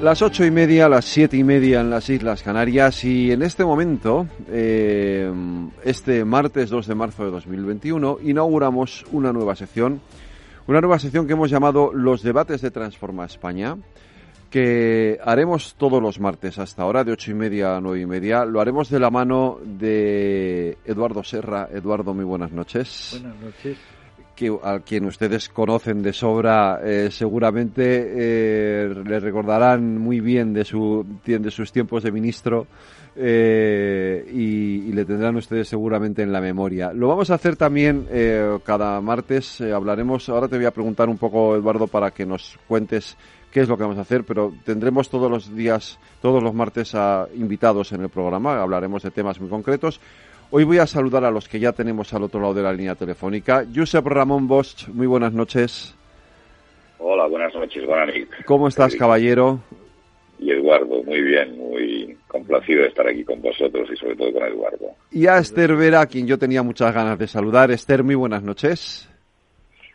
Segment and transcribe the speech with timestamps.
[0.00, 3.64] Las ocho y media, las siete y media en las Islas Canarias y en este
[3.64, 5.28] momento, eh,
[5.84, 10.00] este martes 2 de marzo de 2021, inauguramos una nueva sección,
[10.68, 13.76] una nueva sección que hemos llamado Los debates de Transforma España,
[14.50, 18.44] que haremos todos los martes hasta ahora, de ocho y media a nueve y media.
[18.44, 21.68] Lo haremos de la mano de Eduardo Serra.
[21.72, 23.18] Eduardo, muy buenas noches.
[23.20, 23.97] Buenas noches
[24.38, 30.64] que, a quien ustedes conocen de sobra, eh, seguramente eh, le recordarán muy bien de,
[30.64, 32.68] su, de sus tiempos de ministro
[33.16, 36.92] eh, y, le tendrán ustedes seguramente en la memoria.
[36.92, 38.06] Lo vamos a hacer también
[38.64, 43.16] cada martes, hablaremos, ahora te voy a preguntar un poco, Eduardo, para que nos cuentes
[43.50, 46.94] qué es lo que vamos a hacer, pero tendremos todos los días, todos los martes
[46.94, 50.00] a invitados en el programa, hablaremos de temas muy concretos.
[50.50, 52.94] Hoy voy a saludar a los que ya tenemos al otro lado de la línea
[52.94, 53.66] telefónica.
[53.74, 55.94] Josep Ramón Bosch, muy buenas noches.
[56.98, 58.14] Hola, buenas noches, buenas
[58.46, 59.60] ¿Cómo estás, caballero?
[60.38, 64.42] Y Eduardo, muy bien, muy complacido de estar aquí con vosotros y sobre todo con
[64.42, 64.86] Eduardo.
[65.10, 67.70] Y a Esther Vera, a quien yo tenía muchas ganas de saludar.
[67.70, 69.06] Esther, muy buenas noches.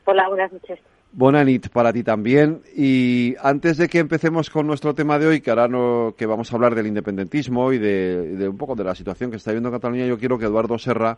[0.05, 0.79] Hola, buenas noches.
[1.13, 2.61] Bonanit para ti también.
[2.75, 6.51] Y antes de que empecemos con nuestro tema de hoy, que ahora no, que vamos
[6.51, 10.07] a hablar del independentismo y de, un poco de la situación que está viviendo Cataluña,
[10.07, 11.17] yo quiero que Eduardo Serra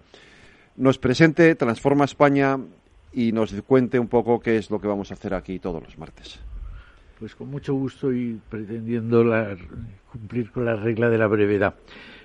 [0.76, 2.60] nos presente Transforma España
[3.14, 5.98] y nos cuente un poco qué es lo que vamos a hacer aquí todos los
[5.98, 6.40] martes.
[7.18, 9.24] Pues con mucho gusto y pretendiendo
[10.12, 11.76] cumplir con la regla de la brevedad.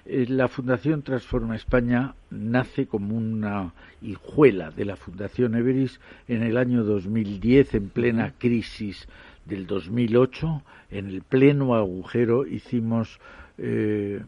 [0.07, 6.57] Eh, la Fundación Transforma España nace como una hijuela de la Fundación Everis en el
[6.57, 9.09] año 2010, en plena crisis
[9.45, 10.63] del 2008.
[10.91, 13.21] En el pleno agujero hicimos
[13.59, 14.23] eh,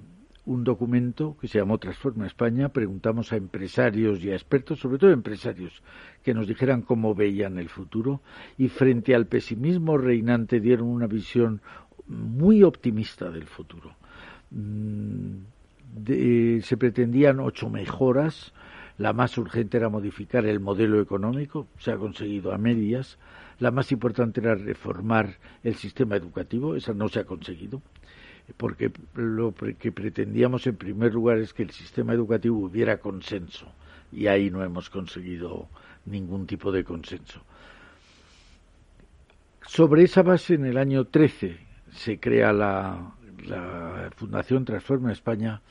[0.45, 2.69] un documento que se llamó Transforma España.
[2.69, 5.83] Preguntamos a empresarios y a expertos, sobre todo empresarios,
[6.23, 8.20] que nos dijeran cómo veían el futuro
[8.59, 11.62] y frente al pesimismo reinante dieron una visión
[12.07, 13.95] muy optimista del futuro.
[14.51, 15.45] Mm,
[16.62, 18.53] se pretendían ocho mejoras.
[18.98, 23.19] La más urgente era modificar el modelo económico, se ha conseguido a medias.
[23.58, 27.80] La más importante era reformar el sistema educativo, esa no se ha conseguido,
[28.57, 33.73] porque lo que pretendíamos en primer lugar es que el sistema educativo hubiera consenso,
[34.11, 35.69] y ahí no hemos conseguido
[36.07, 37.41] ningún tipo de consenso.
[39.67, 41.57] Sobre esa base, en el año 13
[41.92, 43.14] se crea la,
[43.47, 45.63] la Fundación Transforma España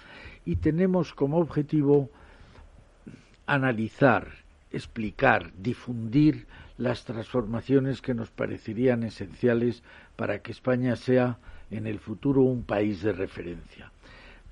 [0.46, 2.09] y tenemos como objetivo
[3.46, 4.28] analizar,
[4.72, 6.47] explicar, difundir
[6.78, 9.84] las transformaciones que nos parecerían esenciales
[10.16, 11.38] para que España sea
[11.69, 13.91] en el futuro un país de referencia.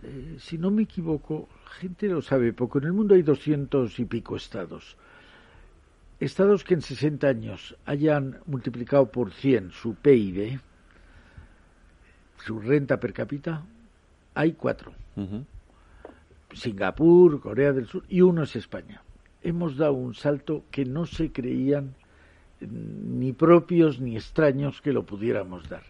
[0.04, 2.80] Eh, si no me equivoco, gente lo sabe poco.
[2.80, 4.96] En el mundo hay doscientos y pico estados.
[6.20, 10.60] Estados que en 60 años hayan multiplicado por 100 su PIB,
[12.46, 13.64] su renta per cápita,
[14.36, 14.94] hay cuatro.
[16.54, 19.04] Singapur, Corea del Sur y uno es España.
[19.42, 21.96] Hemos dado un salto que no se creían
[22.62, 25.84] ni propios ni extraños que lo pudiéramos dar.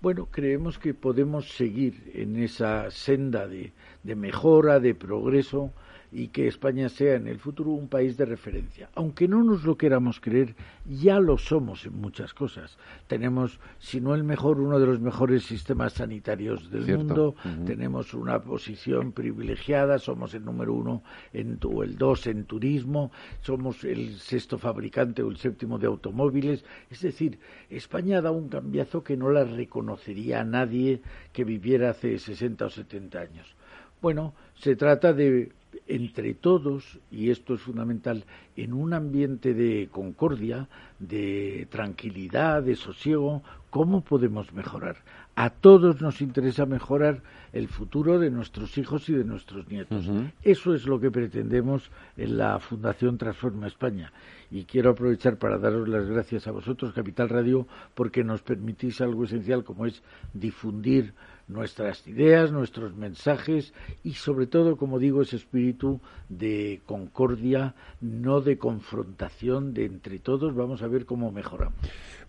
[0.00, 3.72] Bueno, creemos que podemos seguir en esa senda de,
[4.04, 5.72] de mejora, de progreso,
[6.10, 8.88] y que España sea en el futuro un país de referencia.
[8.94, 10.54] Aunque no nos lo queramos creer,
[10.86, 12.78] ya lo somos en muchas cosas.
[13.06, 17.34] Tenemos, si no el mejor, uno de los mejores sistemas sanitarios del mundo,
[17.66, 21.02] tenemos una posición privilegiada, somos el número uno
[21.32, 23.10] en, o el dos en turismo,
[23.42, 26.64] somos el sexto fabricante o el séptimo de automóviles.
[26.90, 27.38] Es decir,
[27.68, 31.02] España dado un cambiazo que no la reconocería a nadie
[31.32, 33.54] que viviera hace 60 o 70 años.
[34.00, 35.52] Bueno, se trata de
[35.86, 38.24] entre todos, y esto es fundamental,
[38.56, 40.68] en un ambiente de concordia,
[40.98, 44.96] de tranquilidad, de sosiego, ¿cómo podemos mejorar?
[45.36, 47.22] A todos nos interesa mejorar
[47.52, 50.10] el futuro de nuestros hijos y de nuestros nietos.
[50.42, 54.12] Eso es lo que pretendemos en la Fundación Transforma España.
[54.50, 59.24] Y quiero aprovechar para daros las gracias a vosotros, Capital Radio, porque nos permitís algo
[59.24, 60.02] esencial como es
[60.34, 61.14] difundir
[61.48, 63.72] nuestras ideas, nuestros mensajes
[64.04, 70.54] y sobre todo, como digo, ese espíritu de concordia, no de confrontación, de entre todos,
[70.54, 71.78] vamos a ver cómo mejoramos.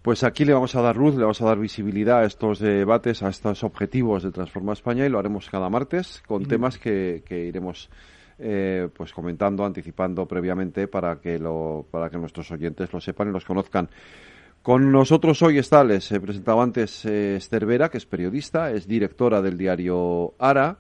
[0.02, 3.22] Pues aquí le vamos a dar luz, le vamos a dar visibilidad a estos debates,
[3.22, 7.90] a estos objetivos de Transforma España y lo haremos cada martes con temas que, iremos
[8.40, 13.32] eh, pues comentando, anticipando previamente para que lo, para que nuestros oyentes lo sepan y
[13.34, 13.90] los conozcan.
[14.70, 18.88] Con nosotros hoy está, les he presentado antes, eh, Esther Vera, que es periodista, es
[18.88, 20.78] directora del diario Ara,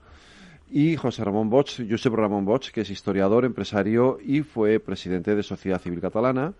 [0.69, 5.41] y José Ramón Bosch, Josep Ramón Bosch, que es historiador, empresario y fue presidente de
[5.41, 6.53] Sociedad Civil Catalana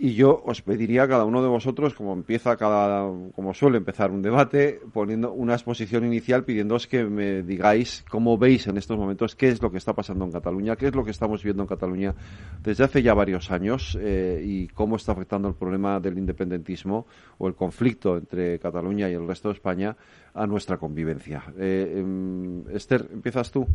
[0.00, 4.12] Y yo os pediría a cada uno de vosotros, como empieza cada, como suele empezar
[4.12, 9.34] un debate, poniendo una exposición inicial, pidiéndoos que me digáis cómo veis en estos momentos
[9.34, 11.68] qué es lo que está pasando en Cataluña, qué es lo que estamos viendo en
[11.68, 12.14] Cataluña
[12.62, 17.06] desde hace ya varios años eh, y cómo está afectando el problema del independentismo
[17.38, 19.96] o el conflicto entre Cataluña y el resto de España
[20.32, 21.42] a nuestra convivencia.
[21.58, 23.66] Eh, em, Esther, empiezas tú.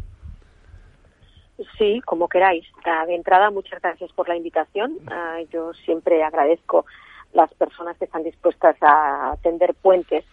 [1.78, 2.66] Sí, como queráis.
[3.08, 4.98] De entrada, muchas gracias por la invitación.
[5.08, 6.86] Ah, yo siempre agradezco
[7.34, 10.26] las personas que están dispuestas a tender puentes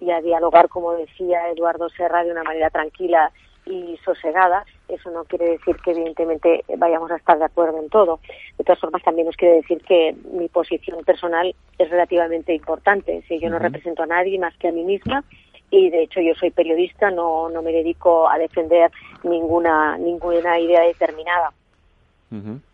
[0.00, 3.32] y a dialogar, como decía Eduardo Serra, de una manera tranquila
[3.66, 4.64] y sosegada.
[4.88, 8.20] Eso no quiere decir que, evidentemente, vayamos a estar de acuerdo en todo.
[8.56, 13.22] De todas formas, también nos quiere decir que mi posición personal es relativamente importante.
[13.28, 15.24] Si yo no represento a nadie más que a mí misma,
[15.70, 18.90] y de hecho yo soy periodista, no, no me dedico a defender
[19.22, 21.52] ninguna, ninguna idea determinada.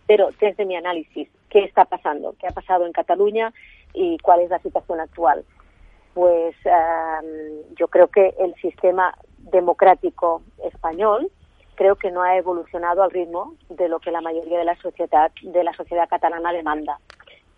[0.07, 2.35] Pero desde mi análisis, ¿qué está pasando?
[2.41, 3.53] ¿Qué ha pasado en Cataluña
[3.93, 5.45] y cuál es la situación actual?
[6.13, 11.31] Pues em, yo creo que el sistema democrático español
[11.77, 15.31] creo que no ha evolucionado al ritmo de lo que la mayoría de la sociedad
[15.43, 16.99] de la sociedad catalana demanda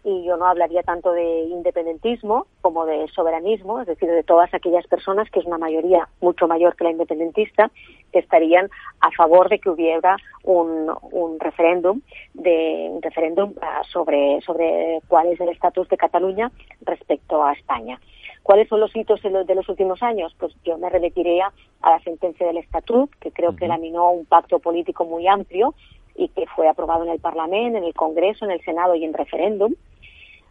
[0.06, 4.86] y yo no hablaría tanto de independentismo como de soberanismo, es decir, de todas aquellas
[4.86, 7.72] personas, que es una mayoría mucho mayor que la independentista,
[8.12, 8.70] que estarían
[9.00, 12.02] a favor de que hubiera un, un referéndum
[12.34, 16.52] de un referéndum ah, sobre sobre cuál es el estatus de Cataluña
[16.82, 18.00] respecto a España.
[18.44, 20.32] ¿Cuáles son los hitos de los, de los últimos años?
[20.38, 21.52] Pues yo me remitiría
[21.82, 25.74] a la sentencia del Estatut, que creo que laminó un pacto político muy amplio
[26.14, 29.12] y que fue aprobado en el Parlamento, en el Congreso, en el Senado y en
[29.12, 29.74] referéndum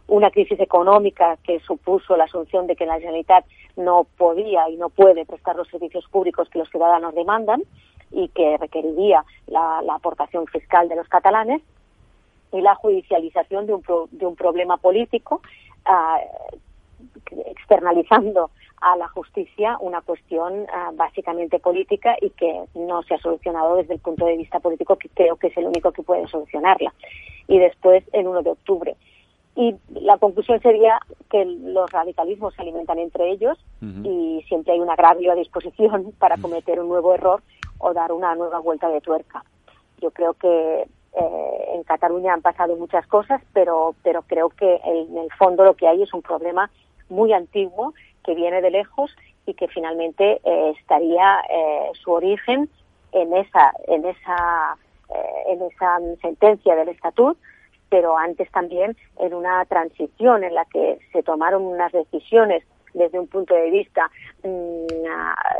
[0.08, 3.44] una crisis económica que supuso la asunción de que la Generalitat
[3.76, 7.62] no podía y no puede prestar los servicios públicos que los ciudadanos demandan
[8.12, 11.60] y que requeriría la, aportación fiscal de los catalanes
[12.52, 13.82] y la judicialización de un,
[14.12, 15.40] de un problema político
[15.84, 16.20] ah,
[17.46, 18.50] externalizando
[18.80, 23.94] a la justicia una cuestión ah, básicamente política y que no se ha solucionado desde
[23.94, 26.92] el punto de vista político que creo que es el único que puede solucionarla.
[27.48, 28.96] Y después, el 1 de octubre,
[29.56, 31.00] y la conclusión sería
[31.30, 33.58] que los radicalismos se alimentan entre ellos
[34.04, 37.42] y siempre hay un agravio a disposición para cometer un nuevo error
[37.78, 39.44] o dar una nueva vuelta de tuerca.
[40.02, 45.16] Yo creo que eh, en Cataluña han pasado muchas cosas, pero, pero creo que en
[45.16, 46.70] el fondo lo que hay es un problema
[47.08, 47.94] muy antiguo
[48.24, 49.10] que viene de lejos
[49.46, 52.68] y que finalmente eh, estaría eh, su origen
[53.12, 54.76] en esa, en esa,
[55.46, 57.38] en esa sentencia del Estatut
[57.88, 62.64] pero antes también en una transición en la que se tomaron unas decisiones
[62.96, 64.10] desde un punto de vista
[64.42, 64.86] mm,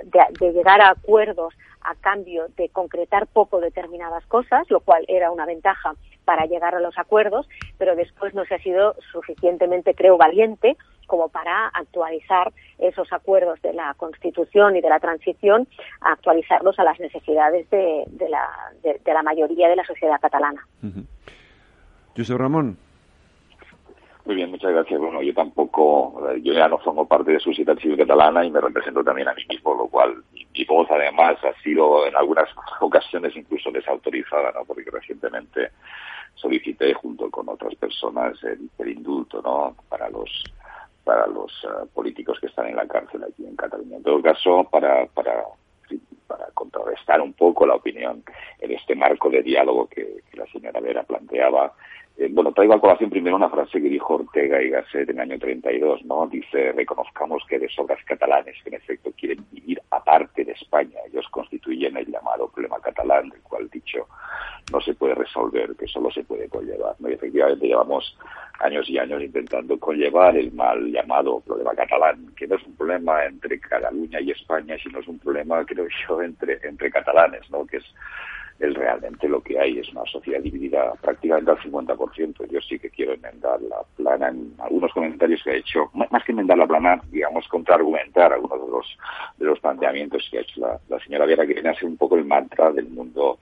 [0.04, 5.46] de, llegar a acuerdos a cambio de concretar poco determinadas cosas, lo cual era una
[5.46, 5.94] ventaja
[6.24, 10.76] para llegar a los acuerdos, pero después no se ha sido suficientemente, creo, valiente
[11.06, 15.68] como para actualizar esos acuerdos de la Constitución y de la transición,
[16.00, 20.66] actualizarlos a las necesidades de, la, mayoría de la sociedad catalana.
[22.16, 22.78] José Ramón.
[24.26, 24.98] Muy bien, muchas gracias.
[24.98, 29.04] Bueno, yo tampoco, yo ya no formo parte de Sociedad Civil Catalana y me represento
[29.04, 32.48] también a mí mismo, lo cual mi, voz además ha sido en algunas
[32.80, 34.64] ocasiones incluso desautorizada, ¿no?
[34.64, 35.70] Porque recientemente
[36.34, 39.76] solicité junto con otras personas el, indulto, ¿no?
[39.88, 40.28] Para los
[41.04, 43.98] para los eh, políticos que están en la cárcel aquí en Cataluña.
[43.98, 45.44] En todo caso, para para
[46.26, 48.24] para contrarrestar un poco la opinión
[48.58, 51.72] en este marco de diálogo que, que la señora Vera planteaba,
[52.18, 55.30] eh, bueno, traigo a colación primero una frase que dijo Ortega y Gasset en el
[55.30, 56.26] año 32, ¿no?
[56.26, 60.98] Dice, reconozcamos que de sobras catalanes que en efecto quieren vivir aparte de España.
[61.08, 64.06] Ellos constituyen el llamado problema catalán, del cual dicho
[64.72, 66.96] no se puede resolver, que solo se puede conllevar.
[67.00, 67.10] ¿no?
[67.10, 68.16] Y efectivamente llevamos
[68.60, 73.26] años y años intentando conllevar el mal llamado problema catalán, que no es un problema
[73.26, 77.66] entre Cataluña y España, sino es un problema, creo yo, entre, entre catalanes, ¿no?
[77.66, 77.84] Que es
[78.58, 82.50] el realmente lo que hay es una sociedad dividida prácticamente al 50%.
[82.50, 86.32] Yo sí que quiero enmendar la plana en algunos comentarios que ha hecho, más que
[86.32, 88.98] enmendar la plana, digamos, contraargumentar algunos de los,
[89.38, 91.96] de los planteamientos que ha hecho la, la señora Vera, que viene a ser un
[91.96, 93.38] poco el mantra del mundo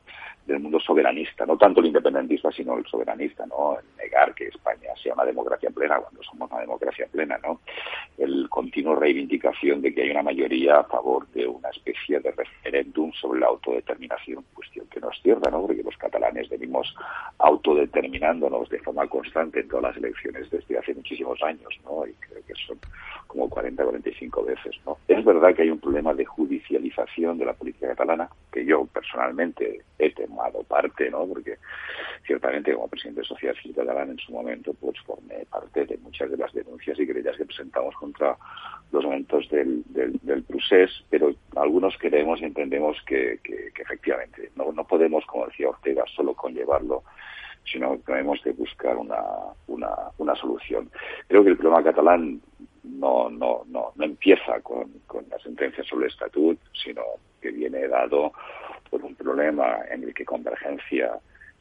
[0.46, 3.78] del mundo soberanista, no tanto el independentista, sino el soberanista, ¿no?
[3.78, 7.60] El negar que España sea una democracia plena cuando somos una democracia plena, ¿no?
[8.18, 13.10] El continuo reivindicación de que hay una mayoría a favor de una especie de referéndum
[13.12, 15.62] sobre la autodeterminación, cuestión que no es cierta, ¿no?
[15.62, 16.94] Porque los catalanes venimos
[17.38, 22.06] autodeterminándonos de forma constante en todas las elecciones desde hace muchísimos años, ¿no?
[22.06, 22.78] Y creo que son
[23.26, 24.98] como 40, 45 veces, ¿no?
[25.08, 29.80] Es verdad que hay un problema de judicialización de la política catalana, que yo personalmente
[29.98, 31.26] he temido formado parte, ¿no?
[31.26, 31.56] Porque
[32.26, 36.30] ciertamente como presidente de Sociedad Civil Catalana en su momento, pues formé parte de muchas
[36.30, 38.36] de las denuncias y querellas que presentamos contra
[38.92, 40.44] los momentos del, del, del
[41.10, 43.40] pero algunos queremos y entendemos que,
[43.78, 47.02] efectivamente no, no podemos, como decía Ortega, solo conllevarlo
[47.66, 49.22] sino que de buscar una,
[49.68, 49.88] una,
[50.18, 50.90] una solución.
[51.28, 52.42] Creo que el problema catalán
[52.82, 57.00] no, no, no, no empieza con, con la sentencia sobre el estatut, sino
[57.40, 58.34] que viene dado
[58.94, 61.18] por un problema en el que Convergencia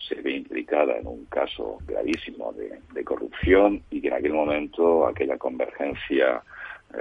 [0.08, 5.40] se ve implicada en un caso gravísimo de, corrupción y que en aquel momento aquella
[5.40, 6.44] convergencia,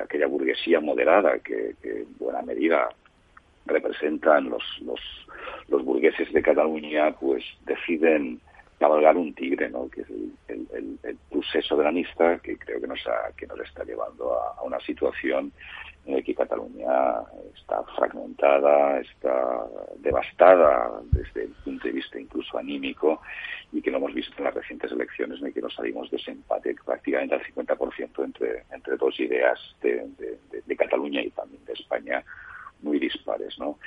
[0.02, 2.88] aquella burguesía moderada que, que en buena medida
[3.66, 5.00] representan los, los,
[5.68, 8.40] los burgueses de Cataluña, pues deciden
[8.82, 9.88] cabalgar un tigre, ¿no?
[9.88, 11.18] que es el, el, el,
[11.62, 12.98] soberanista que creo que nos,
[13.36, 15.52] que nos está llevando a, una situación
[16.04, 17.20] en la que Cataluña
[17.54, 19.66] está fragmentada, está
[19.98, 23.22] devastada desde el punto de vista incluso anímico
[23.70, 26.16] y que lo hemos visto en las recientes elecciones en el que nos salimos de
[26.16, 31.64] ese empate prácticamente al 50% entre, entre dos ideas de, de, de Cataluña y también
[31.66, 32.24] de España
[32.82, 33.78] muy dispares, ¿no?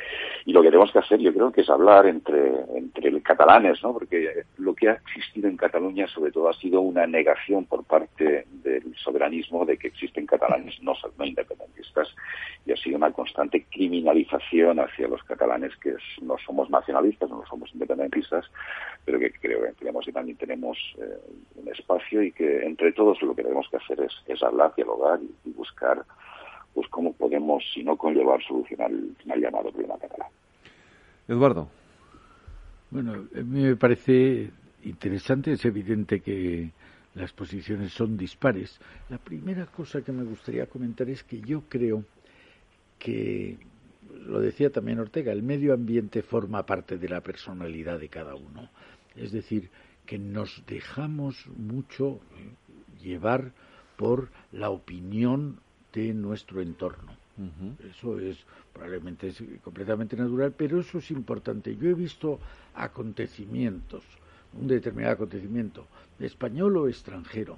[0.45, 3.93] Y lo que tenemos que hacer, yo creo, que es hablar entre, entre catalanes, ¿no?
[3.93, 8.45] Porque lo que ha existido en Cataluña, sobre todo, ha sido una negación por parte
[8.51, 12.07] del soberanismo de que existen catalanes no, no independentistas
[12.65, 17.71] y ha sido una constante criminalización hacia los catalanes que no somos nacionalistas, no somos
[17.73, 18.45] independentistas,
[19.03, 21.17] pero que creo que creemos que también tenemos eh,
[21.55, 25.19] un espacio y que entre todos lo que tenemos que hacer es, es hablar, dialogar
[25.43, 26.03] y buscar
[26.75, 30.29] pues cómo podemos, si no conllevar, solucionar el mal llamado problema catalán.
[31.27, 31.69] Eduardo.
[32.91, 34.51] Bueno, a mí me parece
[34.83, 36.69] interesante, es evidente que
[37.15, 38.77] las posiciones son dispares.
[39.09, 42.03] La primera cosa que me gustaría comentar es que yo creo
[42.99, 43.57] que,
[44.27, 48.69] lo decía también Ortega, el medio ambiente forma parte de la personalidad de cada uno.
[49.15, 49.69] Es decir,
[50.05, 52.19] que nos dejamos mucho
[53.01, 53.53] llevar
[53.95, 55.59] por la opinión
[55.95, 57.15] de nuestro entorno.
[57.89, 58.37] Eso es
[58.71, 61.75] probablemente es completamente natural, pero eso es importante.
[61.75, 62.39] Yo he visto
[62.75, 64.03] acontecimientos,
[64.53, 65.87] un determinado acontecimiento,
[66.19, 67.57] español o extranjero.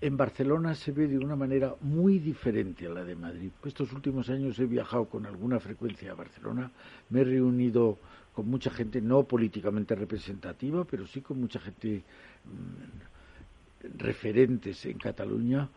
[0.00, 3.50] En Barcelona se ve de una manera muy diferente a la de Madrid.
[3.64, 6.70] Estos últimos años he viajado con alguna frecuencia a Barcelona,
[7.10, 7.98] me he reunido
[8.34, 12.02] con mucha gente no políticamente representativa, pero sí con mucha gente
[12.44, 15.68] mm, referentes en Cataluña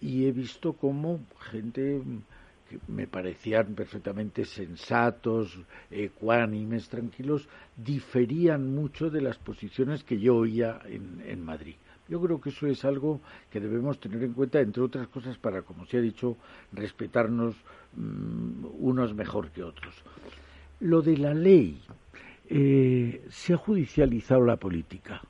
[0.00, 1.20] y he visto cómo
[1.50, 2.02] gente
[2.68, 5.58] que me parecían perfectamente sensatos,
[5.90, 11.76] ecuánimes, tranquilos, diferían mucho de las posiciones que yo oía en, en Madrid.
[12.08, 13.20] Yo creo que eso es algo
[13.50, 16.36] que debemos tener en cuenta, entre otras cosas, para, como se ha dicho,
[16.72, 17.54] respetarnos
[17.96, 19.94] mm, unos mejor que otros.
[20.80, 21.80] Lo de la ley,
[22.48, 25.22] eh, se ha judicializado la política.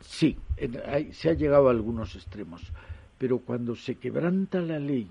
[0.00, 0.38] Sí,
[1.12, 2.62] se ha llegado a algunos extremos
[3.18, 5.06] pero cuando se quebranta la ley,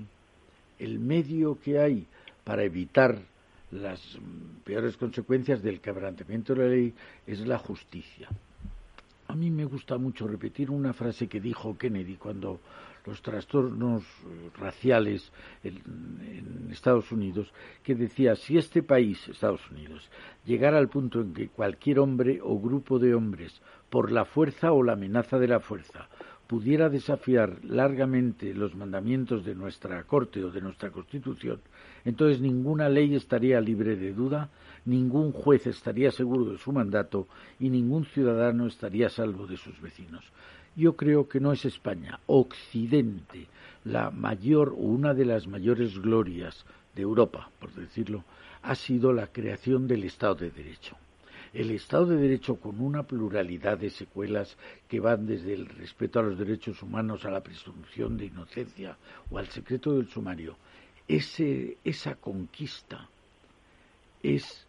[0.79, 2.05] el medio que hay
[2.43, 3.17] para evitar
[3.71, 4.01] las
[4.63, 6.93] peores consecuencias del quebrantamiento de la ley
[7.25, 8.29] es la justicia.
[9.27, 12.61] A mí me gusta mucho repetir una frase que dijo Kennedy cuando
[13.05, 14.03] los trastornos
[14.57, 15.31] raciales
[15.63, 17.51] en, en, Estados Unidos,
[17.83, 20.09] que decía, si este país, Estados Unidos,
[20.45, 24.83] llegara al punto en que cualquier hombre o grupo de hombres, por la fuerza o
[24.83, 26.09] la amenaza de la fuerza,
[26.47, 31.59] pudiera desafiar largamente los mandamientos de nuestra Corte o de nuestra Constitución,
[32.05, 34.49] entonces ninguna ley estaría libre de duda,
[34.85, 37.27] ningún juez estaría seguro de su mandato
[37.59, 40.23] y ningún ciudadano estaría salvo de sus vecinos.
[40.75, 43.47] Yo creo que no es España, Occidente,
[43.83, 48.23] la mayor o una de las mayores glorias de Europa, por decirlo,
[48.61, 50.95] ha sido la creación del Estado de Derecho
[51.57, 54.55] el Estado de Derecho con una pluralidad de secuelas
[54.87, 58.95] que van desde el respeto a los derechos humanos a la presunción de inocencia
[59.31, 60.55] o al secreto del sumario,
[61.07, 63.09] ese, esa conquista
[64.21, 64.67] es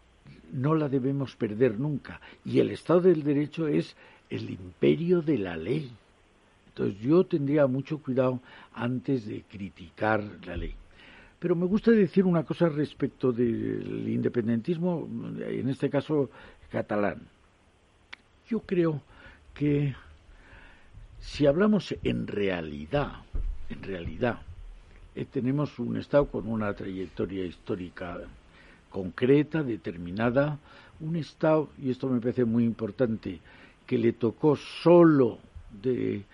[0.50, 3.94] no la debemos perder nunca y el Estado del Derecho es
[4.30, 5.92] el imperio de la ley.
[6.68, 8.40] Entonces yo tendría mucho cuidado
[8.72, 10.74] antes de criticar la ley.
[11.38, 15.06] Pero me gusta decir una cosa respecto del independentismo,
[15.38, 16.30] en este caso
[16.70, 17.20] catalán.
[18.48, 19.02] Yo creo
[19.54, 19.94] que
[21.20, 23.12] si hablamos en realidad,
[23.68, 24.40] en realidad,
[25.14, 28.18] eh, tenemos un Estado con una trayectoria histórica
[28.88, 30.58] concreta, determinada,
[31.00, 33.40] un Estado, y esto me parece muy importante,
[33.86, 35.38] que le tocó solo
[35.82, 36.24] de,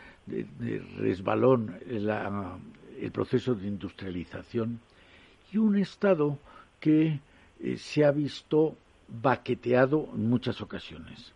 [0.97, 4.81] resbalón el proceso de industrialización,
[5.53, 6.39] y un Estado
[6.81, 7.21] que
[7.61, 8.77] eh, se ha visto
[9.09, 11.33] baqueteado en muchas ocasiones.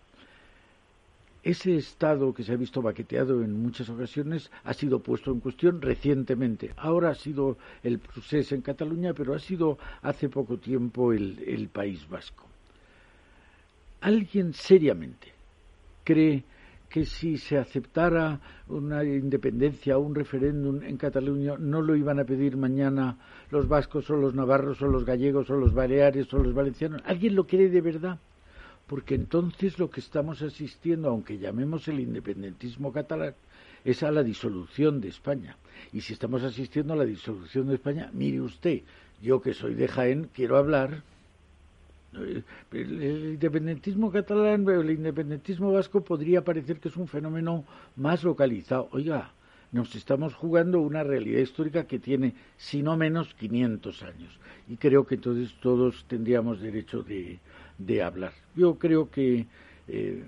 [1.42, 5.80] Ese Estado que se ha visto baqueteado en muchas ocasiones ha sido puesto en cuestión
[5.80, 6.75] recientemente.
[6.76, 11.68] Ahora ha sido el proceso en Cataluña, pero ha sido hace poco tiempo el, el
[11.68, 12.44] País Vasco.
[14.00, 15.32] ¿Alguien seriamente
[16.04, 16.44] cree
[16.88, 22.25] que si se aceptara una independencia o un referéndum en Cataluña no lo iban a
[22.25, 23.18] pedir mañana
[23.50, 27.02] los vascos o los navarros o los gallegos o los baleares o los valencianos.
[27.04, 28.18] ¿Alguien lo cree de verdad?
[28.87, 33.35] Porque entonces lo que estamos asistiendo, aunque llamemos el independentismo catalán,
[33.85, 35.57] es a la disolución de España.
[35.92, 38.83] Y si estamos asistiendo a la disolución de España, mire usted,
[39.23, 41.02] yo que soy de Jaén, quiero hablar
[42.12, 47.64] el independentismo catalán, el independentismo vasco podría parecer que es un fenómeno
[47.96, 48.88] más localizado.
[48.92, 49.32] Oiga,
[49.72, 54.38] nos estamos jugando una realidad histórica que tiene, si no menos, 500 años.
[54.68, 57.38] Y creo que entonces todos tendríamos derecho de,
[57.76, 58.32] de hablar.
[58.56, 59.46] Yo creo que
[59.86, 60.24] eh,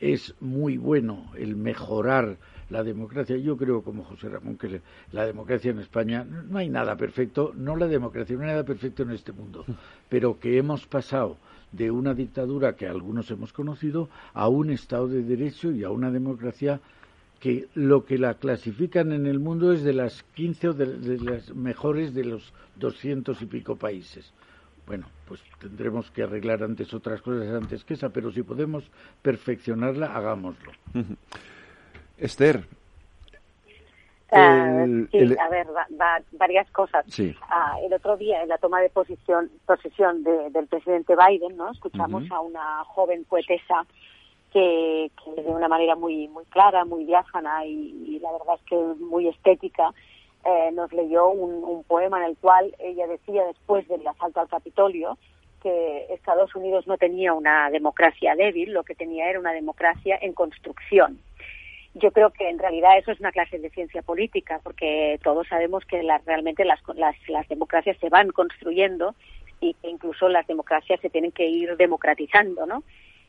[0.00, 2.38] es muy bueno el mejorar
[2.70, 3.36] la democracia.
[3.36, 4.80] Yo creo, como José Ramón, que
[5.12, 9.02] la democracia en España no hay nada perfecto, no la democracia, no hay nada perfecto
[9.02, 9.64] en este mundo,
[10.08, 11.36] pero que hemos pasado
[11.72, 16.10] de una dictadura que algunos hemos conocido a un Estado de Derecho y a una
[16.10, 16.80] democracia
[17.40, 21.54] que lo que la clasifican en el mundo es de las 15 o de, las
[21.54, 24.32] mejores de los doscientos y pico países.
[24.86, 28.90] Bueno, pues tendremos que arreglar antes otras cosas antes que esa, pero si podemos
[29.22, 30.72] perfeccionarla, hagámoslo.
[32.18, 32.64] Esther.
[34.30, 35.66] Ah, sí, a ver,
[36.32, 37.06] varias cosas.
[37.48, 41.70] Ah, el otro día, en la toma de posición, posesión del presidente Biden, ¿no?
[41.70, 43.86] Escuchamos a una joven poetesa
[44.52, 49.28] que, de una manera muy muy clara, muy diáfana y, la verdad es que muy
[49.28, 49.94] estética,
[50.44, 54.48] eh, nos leyó un, un, poema en el cual ella decía, después del asalto al
[54.48, 55.16] Capitolio,
[55.62, 60.34] que Estados Unidos no tenía una democracia débil, lo que tenía era una democracia en
[60.34, 61.18] construcción
[61.98, 65.84] yo creo que en realidad eso es una clase de ciencia política, porque todos sabemos
[65.84, 69.14] que realmente las, las, democracias se van construyendo
[69.60, 72.82] y que incluso las democracias se tienen que ir democratizando, ¿no?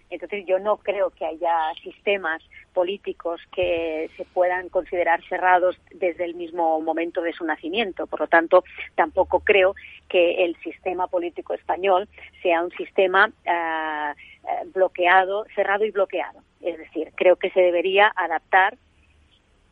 [0.09, 2.41] Entonces yo no creo que haya sistemas
[2.73, 8.07] políticos que se puedan considerar cerrados desde el mismo momento de su nacimiento.
[8.07, 8.63] Por lo tanto,
[8.95, 9.75] tampoco creo
[10.07, 12.07] que el sistema político español
[12.41, 14.13] sea un sistema eh,
[14.73, 16.41] bloqueado, cerrado y bloqueado.
[16.61, 18.77] Es decir, creo que se debería adaptar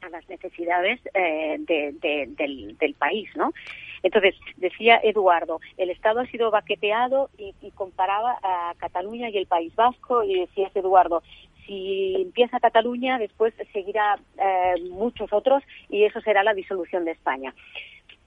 [0.01, 3.53] a las necesidades eh, del, país, ¿no?
[4.07, 9.75] Entonces, decía Eduardo, el Estado ha sido baqueteado y, comparaba a Cataluña y el País
[9.75, 11.21] Vasco y decías, Eduardo,
[11.65, 17.53] si empieza Cataluña, después seguirá eh, muchos otros y eso será la disolución de España.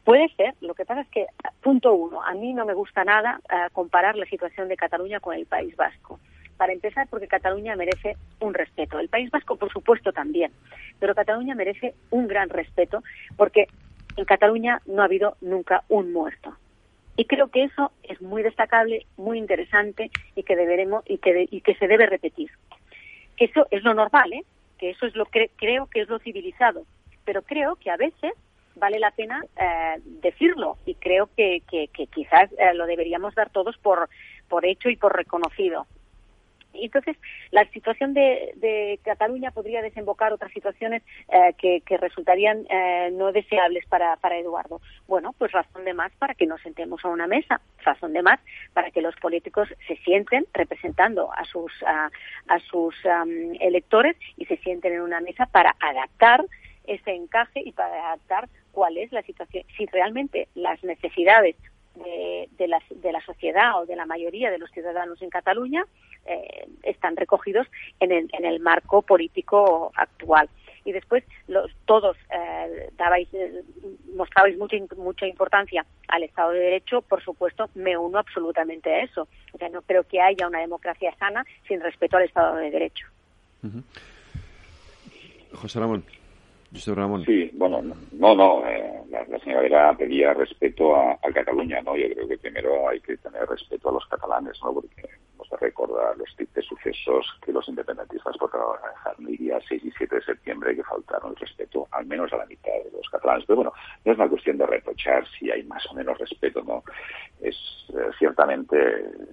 [0.05, 1.27] Puede ser, lo que pasa es que,
[1.63, 5.35] punto uno, a mí no me gusta nada eh, comparar la situación de Cataluña con
[5.35, 6.21] el País Vasco.
[6.59, 8.99] Para empezar, porque Cataluña merece un respeto.
[8.99, 10.53] El País Vasco, por supuesto, también.
[10.99, 13.03] Pero Cataluña merece un gran respeto
[13.39, 13.67] porque
[14.17, 16.57] en Cataluña no ha habido nunca un muerto.
[17.17, 21.61] Y creo que eso es muy destacable, muy interesante y que deberemos y que, y
[21.61, 22.51] que se debe repetir.
[23.37, 24.45] Que eso es lo normal, ¿eh?
[24.79, 26.85] que eso es lo que creo que es lo civilizado.
[27.25, 28.33] Pero creo que a veces
[28.77, 33.77] vale la pena eh, decirlo y creo que, que, quizás eh, lo deberíamos dar todos
[33.79, 34.09] por,
[34.49, 35.87] por hecho y por reconocido.
[36.73, 37.17] Entonces,
[37.51, 44.17] la situación de, Cataluña podría desembocar otras situaciones eh, que, resultarían eh, no deseables para,
[44.39, 44.81] Eduardo.
[45.07, 48.41] Bueno, pues razón de más para que nos sentemos a una mesa, razón de más
[48.73, 52.11] para que los políticos se sienten representando a sus, a,
[52.71, 52.95] sus
[53.61, 56.45] electores y se sienten en una mesa para adaptar
[56.87, 61.57] ese encaje y para adaptar cuál es la situación, si realmente las necesidades
[61.95, 65.85] de, la, de la sociedad o de la mayoría de los ciudadanos en Cataluña
[66.27, 67.67] eh, están recogidos
[67.99, 70.49] en el, en el marco político actual.
[70.85, 73.63] Y después los, todos eh, dabais, eh,
[74.15, 79.29] mostrabais mucha, mucha importancia al Estado de Derecho, por supuesto, me uno absolutamente a eso.
[79.53, 83.07] O sea, no creo que haya una democracia sana sin respeto al Estado de Derecho.
[85.53, 86.05] José Ramón.
[87.27, 91.97] Sí, bueno, no, no, eh, la, señora Vera pedía respeto a, Cataluña, ¿no?
[91.97, 94.75] Yo creo que primero hay que tener respeto a los catalanes, ¿no?
[94.75, 95.09] Porque
[95.49, 98.51] nos recordar los tristes sucesos que los independentistas por
[99.19, 102.47] el día 6 y 7 de septiembre que faltaron el respeto al menos a la
[102.47, 103.45] mitad de los catalanes.
[103.47, 103.73] Pero bueno,
[104.05, 106.83] no es una cuestión de reprochar si hay más o menos respeto, ¿no?
[107.41, 107.57] Es
[107.91, 108.77] eh, ciertamente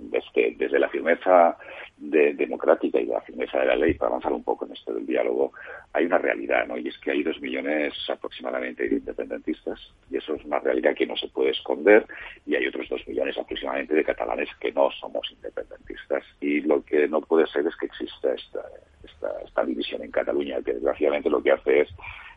[0.01, 1.57] desde, desde la firmeza
[1.97, 5.05] de, democrática y la firmeza de la ley para avanzar un poco en esto del
[5.05, 5.53] diálogo,
[5.93, 6.77] hay una realidad, ¿no?
[6.77, 11.07] Y es que hay dos millones aproximadamente de independentistas, y eso es una realidad que
[11.07, 12.05] no se puede esconder,
[12.45, 15.96] y hay otros dos millones aproximadamente de catalanes que no somos independentistas.
[16.41, 18.61] Y lo que no puede ser es que exista esta,
[19.03, 21.89] esta, esta división en Cataluña, que desgraciadamente lo que hace es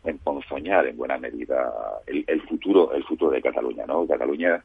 [0.05, 1.73] emponzoñar en buena medida
[2.07, 4.07] el, el futuro, el futuro de Cataluña, ¿no?
[4.07, 4.62] Cataluña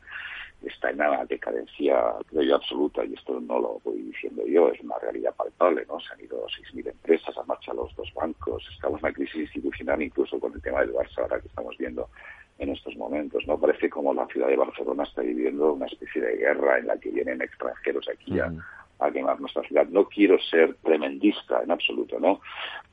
[0.64, 2.16] está en una decadencia,
[2.54, 6.00] absoluta, y esto no lo voy diciendo yo, es una realidad palpable, ¿no?
[6.00, 10.02] Se han ido 6.000 empresas, han marchado los dos bancos, estamos en una crisis institucional
[10.02, 12.10] incluso con el tema del Barça ahora que estamos viendo
[12.58, 13.60] en estos momentos, ¿no?
[13.60, 17.10] Parece como la ciudad de Barcelona está viviendo una especie de guerra en la que
[17.10, 18.52] vienen extranjeros aquí a,
[19.00, 19.88] a quemar nuestra ciudad.
[19.88, 22.42] No quiero ser tremendista en absoluto, ¿no?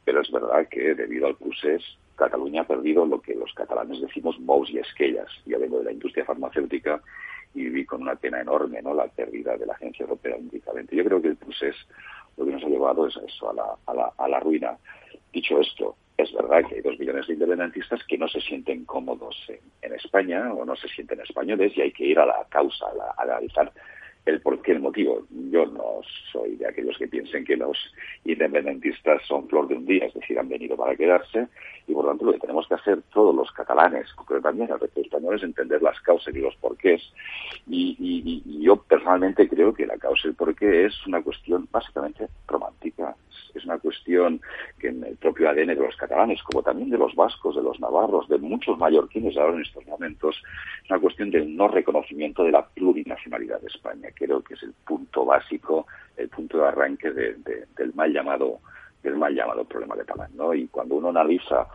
[0.05, 1.83] Pero es verdad que debido al procés
[2.17, 5.29] Cataluña ha perdido lo que los catalanes decimos mous y esquellas.
[5.47, 7.01] Yo vengo de la industria farmacéutica
[7.55, 10.95] y viví con una pena enorme no la pérdida de la Agencia Europea de Medicamentos.
[10.95, 11.77] Yo creo que el procés
[12.37, 14.77] lo que nos ha llevado es eso, a la, a la, a la ruina.
[15.33, 19.37] Dicho esto, es verdad que hay dos millones de independentistas que no se sienten cómodos
[19.49, 22.87] en, en España o no se sienten españoles y hay que ir a la causa,
[22.89, 23.73] a, la, a analizar
[24.27, 25.27] el por qué, el motivo.
[25.51, 26.01] Yo no
[26.33, 27.77] soy de aquellos que piensen que los
[28.25, 31.49] independentistas son flor de un día, es decir, han venido para quedarse,
[31.87, 35.01] y por tanto lo que tenemos que hacer todos los catalanes, pero también el resto
[35.01, 37.03] de españoles, entender las causas y los porqués.
[37.67, 41.69] Y, y, y yo personalmente creo que la causa y el porqué es una cuestión
[41.71, 43.17] básicamente romántica.
[43.55, 44.41] Es una cuestión
[44.79, 47.79] que en el propio ADN de los catalanes, como también de los vascos, de los
[47.81, 50.43] navarros, de muchos mallorquines ahora en estos momentos,
[50.83, 54.09] es una cuestión del no reconocimiento de la plurinacionalidad de España.
[54.13, 58.61] Creo que es el punto básico, el punto de arranque de, de, del mal llamado
[59.03, 60.55] del mal llamado problema catalán, ¿no?
[60.55, 61.67] Y cuando uno analiza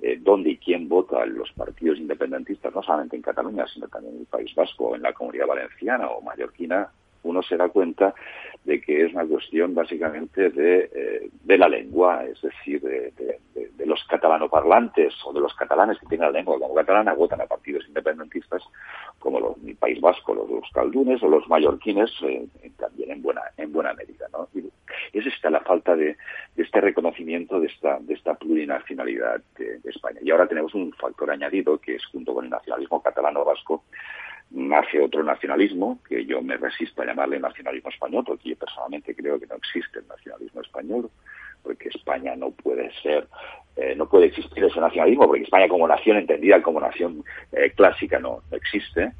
[0.00, 4.20] eh, dónde y quién vota los partidos independentistas, no solamente en Cataluña, sino también en
[4.20, 6.90] el País Vasco, en la Comunidad Valenciana o Mallorquina,
[7.24, 8.14] uno se da cuenta
[8.64, 13.12] de que es una cuestión básicamente de, eh, la lengua, es decir, de,
[13.84, 17.86] los catalanoparlantes o de los catalanes que tienen la lengua como catalana votan a partidos
[17.86, 18.62] independentistas
[19.18, 23.72] como los, mi País Vasco, los, caldunes o los mallorquines eh, también en buena en
[23.72, 24.48] buena medida, ¿no?
[25.12, 26.16] Es esta la falta de,
[26.56, 30.20] este reconocimiento de esta de esta plurinacionalidad de, de España.
[30.22, 33.84] Y ahora tenemos un factor añadido que es junto con el nacionalismo catalano vasco
[34.50, 39.38] nace otro nacionalismo, que yo me resisto a llamarle nacionalismo español, porque yo personalmente creo
[39.38, 41.10] que no existe el nacionalismo español,
[41.62, 43.26] porque España no puede ser,
[43.76, 48.20] eh, no puede existir ese nacionalismo, porque España como nación entendida como nación eh, clásica
[48.20, 49.12] no, no, existe,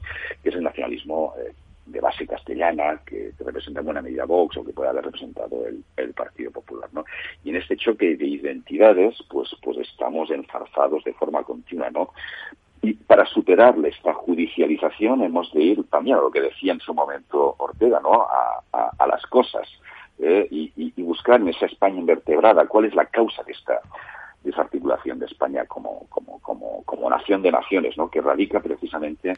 [0.43, 1.53] que es el nacionalismo eh,
[1.87, 5.83] de base castellana, que, representa en buena medida Vox o que puede haber representado el,
[5.97, 7.05] el, Partido Popular, ¿no?
[7.43, 12.11] Y en este choque de identidades, pues, pues estamos enzarzados de forma continua, ¿no?
[12.85, 16.93] Y para superarle esta judicialización hemos de ir también a lo que decía en su
[16.93, 18.27] momento Ortega, ¿no?
[18.73, 19.67] A, las cosas
[20.19, 23.81] eh, y, y, buscar en esa España invertebrada cuál es la causa de esta
[24.43, 28.11] desarticulación de España como, como, como, como nación de naciones, ¿no?
[28.11, 29.35] Que radica precisamente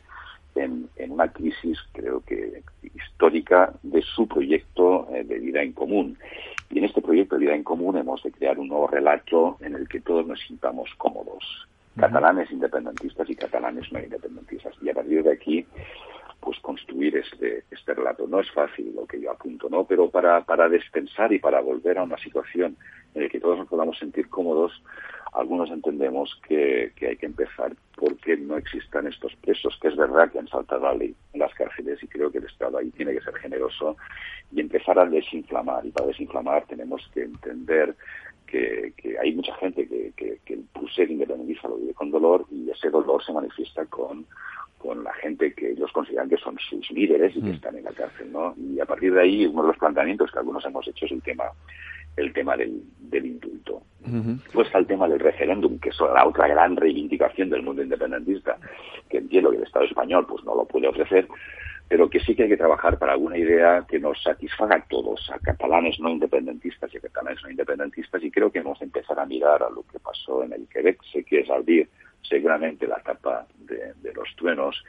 [0.57, 2.63] en, en, una crisis, creo que
[2.95, 6.19] histórica, de su proyecto eh, de vida en común.
[6.71, 9.77] Y en este proyecto de vida en común hemos de crear un nuevo relato en
[9.77, 14.75] el que todos nos sintamos cómodos catalanes independentistas y catalanes no independentistas.
[14.83, 15.67] Y a partir de aquí,
[16.41, 18.27] pues construir este, este relato.
[18.29, 19.85] No es fácil lo que yo apunto, ¿no?
[19.85, 22.77] Pero para, para despensar y para volver a una situación
[23.15, 24.73] en la que todos nos podamos sentir cómodos,
[25.33, 30.31] algunos entendemos que, que hay que empezar porque no existan estos presos, que es verdad
[30.31, 33.13] que han saltado la ley en las cárceles y creo que el Estado ahí tiene
[33.13, 33.97] que ser generoso
[34.53, 35.85] y empezar a desinflamar.
[35.85, 37.97] Y para desinflamar tenemos que entender
[38.47, 42.47] que, que, hay mucha gente que, que, que el pulser independentista lo vive con dolor
[42.51, 44.27] y ese dolor se manifiesta con,
[44.79, 47.55] con la gente que ellos consideran que son sus líderes y que mm.
[47.55, 48.55] están en la cárcel, ¿no?
[48.57, 51.23] Y a partir de ahí, uno de los planteamientos que algunos hemos hecho es el
[51.23, 51.45] tema
[52.17, 53.83] el tema del, del indulto.
[54.07, 54.41] Uh -huh.
[54.53, 58.57] Pues está el tema del referéndum, que es la otra gran reivindicación del mundo independentista,
[59.11, 61.29] que entiendo que el Estado español pues no lo puede ofrecer,
[61.89, 65.31] pero que sí que hay que trabajar para alguna idea que nos satisfaga a todos,
[65.33, 69.19] a catalanes no independentistas y a catalanes no independentistas, y creo que hemos de empezar
[69.21, 71.89] a mirar a lo que pasó en el Quebec, sé que es Aldir,
[72.23, 74.83] seguramente la etapa de, los truenos,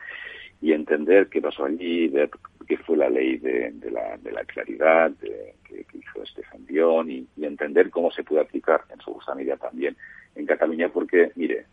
[0.60, 2.32] y entender qué pasó allí, ver
[2.68, 7.28] qué fue la ley de, la, de la, claridad de, que, hizo Estefan Dion y,
[7.36, 9.96] y, entender cómo se puede aplicar en su justa medida también
[10.36, 11.66] en Cataluña, porque, mire,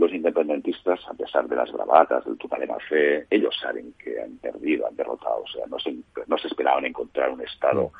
[0.00, 4.86] los independentistas, a pesar de las bravatas, del total fe, ellos saben que han perdido,
[4.86, 5.94] han derrotado, o sea, no se,
[6.26, 7.92] no se esperaban encontrar un Estado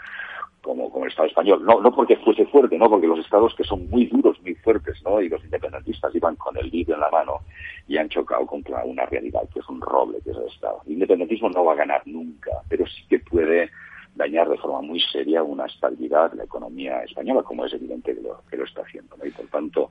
[0.63, 1.63] como, como el Estado español.
[1.63, 5.03] No, no porque fuese fuerte, no, porque los estados que son muy duros, muy fuertes,
[5.05, 5.21] ¿no?
[5.21, 7.41] Y los independentistas iban con el libro en la mano
[7.87, 10.81] y han chocado contra una realidad que es un roble, que es el Estado.
[10.87, 13.71] El independentismo no va a ganar nunca, pero sí que puede
[14.15, 18.43] dañar de forma muy seria una estabilidad la economía española, como es evidente que lo,
[18.51, 19.17] que lo está haciendo.
[19.25, 19.91] Y por tanto,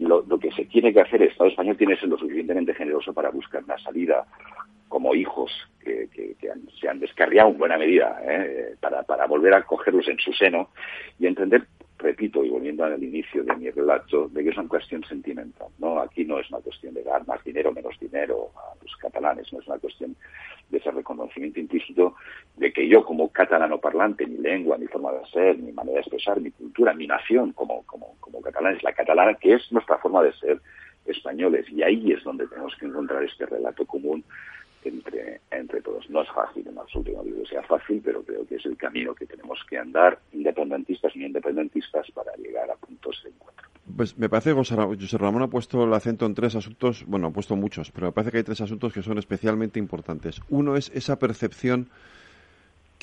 [0.00, 3.12] lo, que se tiene que hacer, el Estado español tiene que ser lo suficientemente generoso
[3.12, 4.26] para buscar una salida
[4.88, 6.08] como hijos que,
[6.80, 8.76] se han descarriado en buena medida, ¿eh?
[8.80, 10.70] para, volver a cogerlos en su seno
[11.18, 11.66] y entender
[12.04, 15.68] repito, y volviendo al inicio de mi relato, de que es una cuestión sentimental.
[15.78, 15.98] ¿no?
[16.00, 19.60] Aquí no es una cuestión de dar más dinero menos dinero a los catalanes, no
[19.60, 20.14] es una cuestión
[20.68, 22.14] de ese reconocimiento implícito
[22.56, 26.00] de que yo como catalano parlante, mi lengua, mi forma de ser, mi manera de
[26.00, 29.98] expresar, mi cultura, mi nación como, como, como catalán es la catalana, que es nuestra
[29.98, 30.60] forma de ser
[31.06, 31.66] españoles.
[31.70, 34.24] Y ahí es donde tenemos que encontrar este relato común
[34.88, 36.08] entre, entre todos.
[36.10, 38.76] No es fácil en absoluto, no digo que sea fácil, pero creo que es el
[38.76, 43.68] camino que tenemos que andar, independentistas y independentistas, para llegar a puntos de encuentro.
[43.96, 47.30] Pues me parece que José Ramón ha puesto el acento en tres asuntos, bueno, ha
[47.30, 50.40] puesto muchos, pero me parece que hay tres asuntos que son especialmente importantes.
[50.48, 51.90] Uno es esa percepción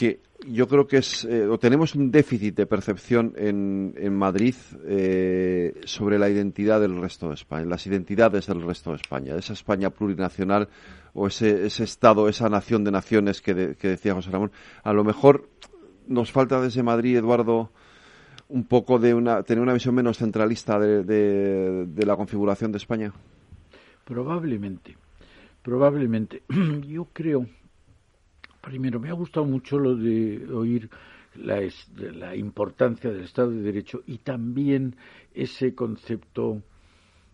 [0.01, 4.55] que yo creo que es, eh, o tenemos un déficit de percepción en, Madrid
[4.87, 9.53] eh, sobre la identidad del resto de España, las identidades del resto de España, esa
[9.53, 10.69] España plurinacional
[11.13, 14.51] o ese, Estado, esa nación de naciones que, decía José Ramón.
[14.81, 15.47] A lo mejor
[16.07, 17.69] nos falta desde Madrid, Eduardo,
[18.49, 23.13] un poco de una, tener una visión menos centralista de, de la configuración de España.
[24.03, 24.97] Probablemente,
[25.61, 26.41] probablemente.
[26.87, 27.45] Yo creo
[28.61, 30.89] Primero, me ha gustado mucho lo de oír
[31.35, 31.61] la,
[32.13, 34.95] la importancia del Estado de Derecho y también
[35.33, 36.61] ese concepto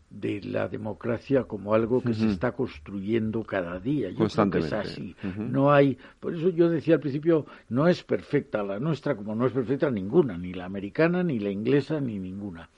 [0.09, 4.09] de la democracia como algo que se está construyendo cada día.
[4.09, 5.15] Yo creo que es así.
[5.37, 9.45] No hay, por eso yo decía al principio, no es perfecta la nuestra como no
[9.45, 12.69] es perfecta ninguna, ni la americana, ni la inglesa, ni ninguna.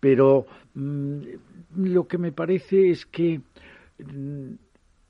[0.00, 1.18] Pero mm,
[1.76, 3.40] lo que me parece es que
[3.98, 4.54] mm,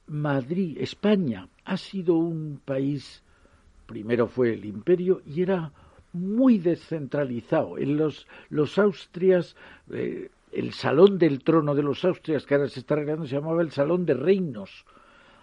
[0.07, 3.23] Madrid, España, ha sido un país,
[3.87, 5.73] primero fue el imperio y era
[6.13, 7.79] muy descentralizado.
[7.79, 9.57] En los, los Austrias,
[9.91, 13.63] eh, el salón del trono de los Austrias, que ahora se está arreglando, se llamaba
[13.63, 14.85] el salón de reinos.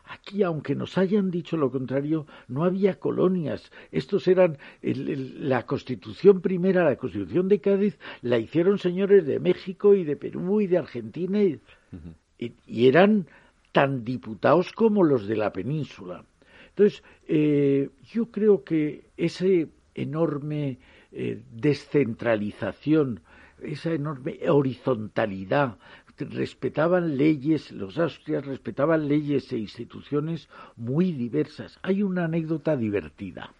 [0.05, 3.71] Aquí, aunque nos hayan dicho lo contrario, no había colonias.
[3.91, 10.03] Estos eran la Constitución primera, la Constitución de Cádiz, la hicieron señores de México y
[10.03, 13.27] de Perú y de Argentina y eran
[13.71, 16.23] tan diputados como los de la península.
[16.69, 19.45] Entonces, eh, yo creo que esa
[19.93, 20.79] enorme
[21.11, 23.21] eh, descentralización,
[23.61, 25.77] esa enorme horizontalidad,
[26.17, 31.79] respetaban leyes, los austrias respetaban leyes e instituciones muy diversas.
[31.81, 33.53] Hay una anécdota divertida.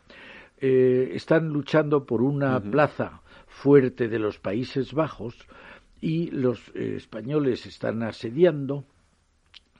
[0.59, 5.35] Eh, están luchando por una plaza fuerte de los Países Bajos
[5.99, 8.85] y los españoles están asediando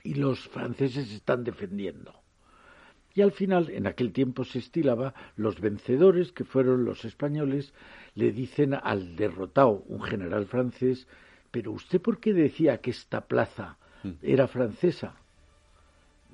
[0.04, 2.14] y los franceses están defendiendo.
[3.14, 7.74] Y al final, en aquel tiempo se estilaba, los vencedores, que fueron los españoles,
[8.14, 11.06] le dicen al derrotado, un general francés,
[11.50, 14.10] pero usted por qué decía que esta plaza mm.
[14.22, 15.14] era francesa?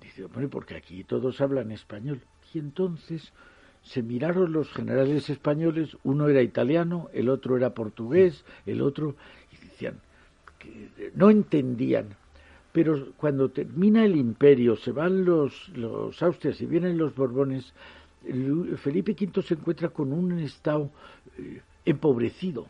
[0.00, 2.20] Dice, hombre, porque aquí todos hablan español.
[2.54, 3.32] Y entonces
[3.82, 9.16] se miraron los generales españoles, uno era italiano, el otro era portugués, el otro,
[9.52, 10.00] y decían
[10.58, 12.16] que no entendían
[12.72, 17.72] pero cuando termina el imperio, se van los, los Austrias y vienen los Borbones,
[18.76, 20.90] Felipe V se encuentra con un estado
[21.38, 22.66] eh, empobrecido.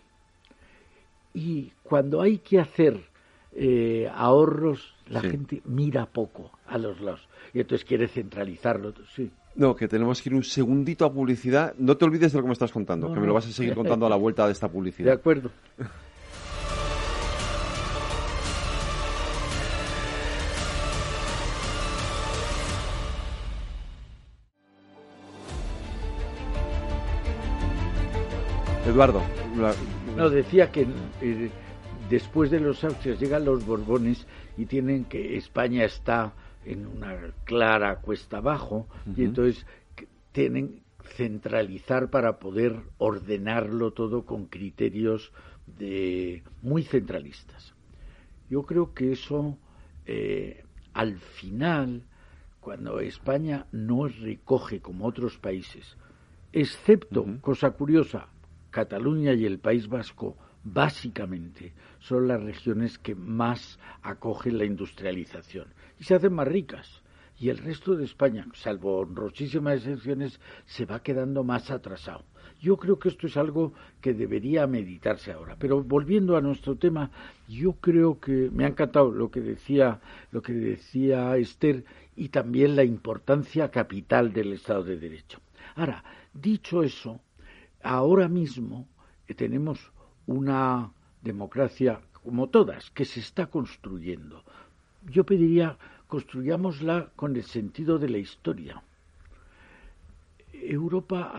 [1.35, 3.01] Y cuando hay que hacer
[3.53, 7.29] eh, ahorros, la gente mira poco a los lados.
[7.53, 8.93] Y entonces quiere centralizarlo.
[9.15, 9.31] Sí.
[9.57, 11.75] No, que tenemos que ir un segundito a publicidad.
[11.79, 13.75] No te olvides de lo que me estás contando, que me lo vas a seguir
[13.75, 15.07] contando a la vuelta de esta publicidad.
[15.07, 15.51] De acuerdo.
[28.99, 29.23] Eduardo.
[30.17, 30.85] No, decía que
[31.23, 31.51] eh,
[32.11, 36.33] después de los Austrias llegan los Borbones y tienen que España está
[36.65, 39.65] en una clara cuesta abajo y entonces
[40.33, 40.81] tienen
[41.15, 45.31] centralizar para poder ordenarlo todo con criterios
[45.79, 47.75] de muy centralistas.
[48.51, 49.57] Yo creo que eso
[50.07, 52.03] eh, al final,
[52.61, 55.97] cuando España no recoge como otros países,
[56.53, 58.27] excepto, cosa curiosa,
[58.71, 66.05] Cataluña y el País Vasco básicamente son las regiones que más acogen la industrialización y
[66.05, 67.03] se hacen más ricas.
[67.41, 72.25] Y el resto de España, salvo honrosísimas excepciones, se va quedando más atrasado.
[72.61, 75.55] Yo creo que esto es algo que debería meditarse ahora.
[75.57, 77.13] Pero volviendo a nuestro tema,
[77.47, 80.01] yo creo que me ha encantado lo que decía,
[80.33, 81.85] lo que decía Esther
[82.17, 85.39] y también la importancia capital del Estado de Derecho.
[85.77, 86.03] Ahora,
[86.35, 87.21] dicho eso,
[87.83, 88.89] ahora mismo
[89.37, 89.93] tenemos
[90.27, 94.43] una democracia como todas, que se está construyendo.
[95.09, 98.83] Yo pediría, construyámosla con el sentido de la historia.
[100.53, 101.33] Europa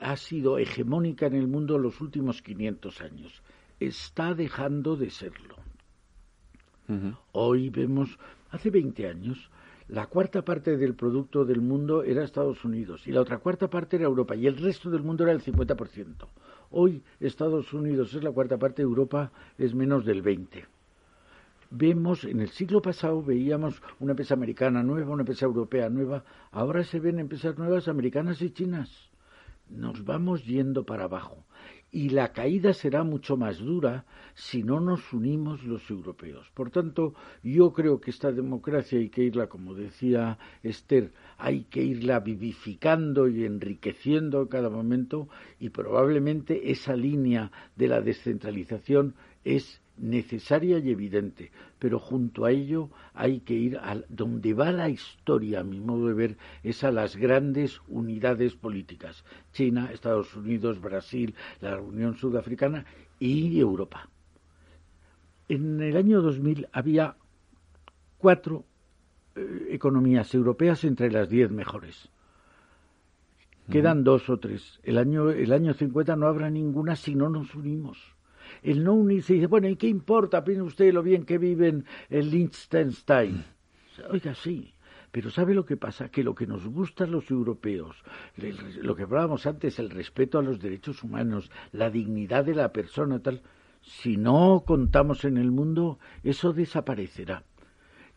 [0.00, 3.42] ha, sido hegemónica en el mundo los últimos 500 años.
[3.80, 5.56] Está dejando de serlo.
[7.32, 8.18] Hoy vemos,
[8.50, 9.50] hace 20 años,
[9.92, 13.96] la cuarta parte del producto del mundo era Estados Unidos y la otra cuarta parte
[13.96, 16.28] era Europa y el resto del mundo era el 50%.
[16.70, 20.64] Hoy Estados Unidos es la cuarta parte, Europa es menos del 20%.
[21.68, 26.84] Vemos, en el siglo pasado veíamos una empresa americana nueva, una empresa europea nueva, ahora
[26.84, 29.10] se ven empresas nuevas americanas y chinas.
[29.68, 31.44] Nos vamos yendo para abajo
[31.92, 36.50] y la caída será mucho más dura si no nos unimos los europeos.
[36.54, 41.82] Por tanto, yo creo que esta democracia hay que irla, como decía Esther, hay que
[41.84, 45.28] irla vivificando y enriqueciendo cada momento
[45.60, 52.90] y probablemente esa línea de la descentralización es necesaria y evidente, pero junto a ello
[53.14, 56.90] hay que ir a donde va la historia, a mi modo de ver, es a
[56.90, 62.84] las grandes unidades políticas, China, Estados Unidos, Brasil, la Unión Sudafricana
[63.18, 64.08] y Europa.
[65.48, 67.16] En el año 2000 había
[68.18, 68.64] cuatro
[69.34, 72.08] eh, economías europeas entre las diez mejores.
[73.70, 74.80] Quedan dos o tres.
[74.82, 78.16] El año, el año 50 no habrá ninguna si no nos unimos
[78.62, 80.44] el no unirse dice, bueno, ¿y qué importa?
[80.44, 83.44] Piense usted lo bien que viven en Liechtenstein.
[84.10, 84.72] Oiga, sí,
[85.10, 86.08] pero ¿sabe lo que pasa?
[86.08, 88.02] Que lo que nos gusta a los europeos,
[88.36, 93.20] lo que hablábamos antes, el respeto a los derechos humanos, la dignidad de la persona,
[93.20, 93.42] tal,
[93.82, 97.44] si no contamos en el mundo, eso desaparecerá.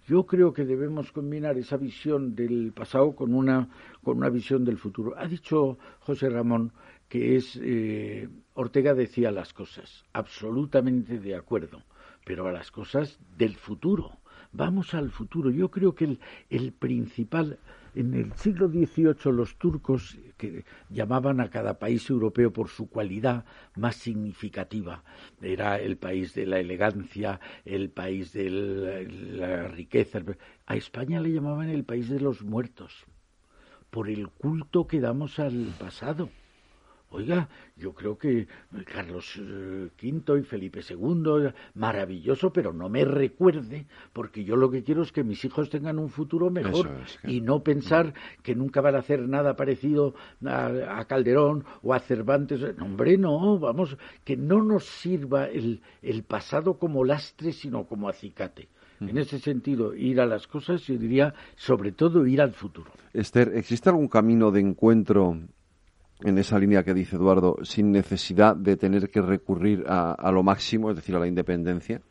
[0.07, 3.69] Yo creo que debemos combinar esa visión del pasado con una,
[4.03, 5.17] con una visión del futuro.
[5.17, 6.71] Ha dicho José Ramón
[7.09, 11.83] que es eh, Ortega decía las cosas, absolutamente de acuerdo,
[12.25, 14.17] pero a las cosas del futuro.
[14.51, 15.51] Vamos al futuro.
[15.51, 17.59] Yo creo que el, el principal,
[17.93, 23.43] en el siglo XVIII los turcos, que llamaban a cada país europeo por su cualidad
[23.75, 25.03] más significativa,
[25.41, 30.21] era el país de la elegancia, el país de la riqueza.
[30.65, 33.05] A España le llamaban el país de los muertos,
[33.89, 36.29] por el culto que damos al pasado
[37.15, 37.47] Oiga,
[37.77, 38.45] yo creo que
[38.83, 44.83] Carlos V eh, y Felipe II, maravilloso, pero no me recuerde, porque yo lo que
[44.83, 46.89] quiero es que mis hijos tengan un futuro mejor
[47.23, 50.13] y no pensar que nunca van a hacer nada parecido
[50.45, 52.61] a, Calderón o a Cervantes.
[52.81, 58.67] hombre, no, vamos, que no nos sirva el, el pasado como lastre, sino como acicate.
[58.99, 62.91] En ese sentido, ir a las cosas, yo diría, sobre todo, ir al futuro.
[63.13, 65.37] Esther, ¿existe algún camino de encuentro
[66.23, 70.89] en esa línea que dice Eduardo, sin necesidad de tener que recurrir a, lo máximo,
[70.89, 72.01] es decir, a la independencia?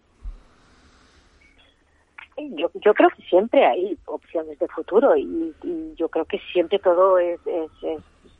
[2.37, 5.55] Yo, yo creo que siempre hay opciones de futuro y,
[5.97, 7.41] yo creo que siempre todo es,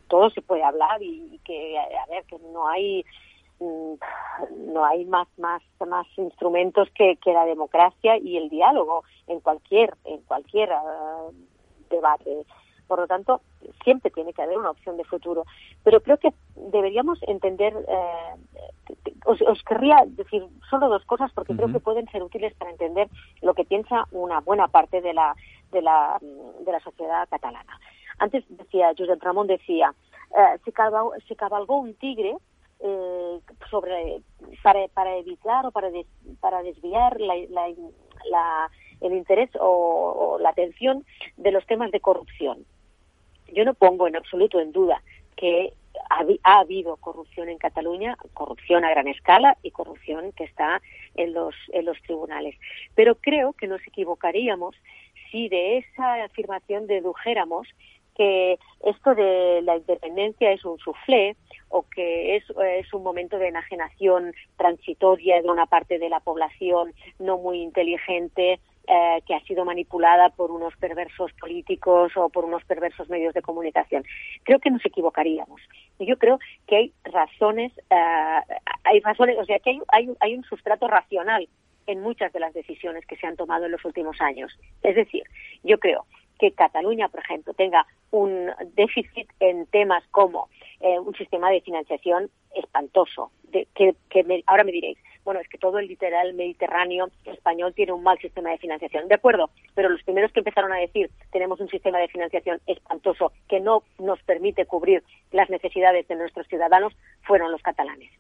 [0.09, 3.05] todo se puede hablar y, que a ver que no hay
[3.61, 3.95] mm,
[4.73, 9.95] no hay más más más instrumentos que, que la democracia y el diálogo en cualquier
[10.05, 11.29] en cualquier ah,
[11.91, 12.45] debate
[12.87, 13.41] por lo tanto,
[13.83, 15.45] siempre tiene que haber una opción de futuro.
[15.83, 18.97] Pero creo que deberíamos entender, eh,
[19.27, 23.09] os, querría decir solo dos cosas porque creo que pueden ser útiles para entender
[23.43, 25.35] lo que piensa una buena parte de la,
[25.73, 27.79] de la, de la sociedad catalana.
[28.19, 29.95] Antes decía, Josep Ramón decía,
[30.37, 32.37] eh, se, cabalgó, un tigre
[32.81, 34.23] eh, sobre
[34.63, 35.89] para, para evitar o para,
[36.41, 37.35] para desviar la,
[38.31, 41.05] la, el interés o, la atención
[41.37, 42.65] de los temas de corrupción
[43.53, 45.03] yo no pongo en absoluto en duda
[45.37, 45.73] que
[46.11, 50.81] ha, habido corrupción en Cataluña, corrupción a gran escala y corrupción que está
[51.15, 52.57] en los, en los tribunales.
[52.95, 54.75] Pero creo que nos equivocaríamos
[55.31, 57.69] si de esa afirmación dedujéramos
[58.15, 61.37] que esto de la independencia es un soufflé
[61.69, 66.95] o que es, es, un momento de enajenación transitoria de una parte de la población
[67.19, 72.65] no muy inteligente eh, que ha sido manipulada por unos perversos políticos o por unos
[72.65, 74.05] perversos medios de comunicación.
[74.43, 75.61] Creo que nos equivocaríamos.
[75.99, 78.41] Yo creo que hay razones, eh,
[78.85, 81.49] hay razones, o sea, que hay, hay, hay un sustrato racional
[81.87, 84.53] en muchas de las decisiones que se han tomado en los últimos años.
[84.83, 85.25] Es decir,
[85.63, 86.07] yo creo
[86.39, 90.49] que Cataluña, por ejemplo, tenga un déficit en temas como
[90.81, 95.59] eh, un sistema de financiación espantoso, de, que, que ahora me diréis, bueno, es que
[95.59, 99.09] todo el literal mediterráneo español tiene un mal sistema de financiación.
[99.09, 103.33] De acuerdo, pero los primeros que empezaron a decir tenemos un sistema de financiación espantoso
[103.49, 105.03] que no nos permite cubrir
[105.33, 108.11] las necesidades de nuestros ciudadanos fueron los catalanes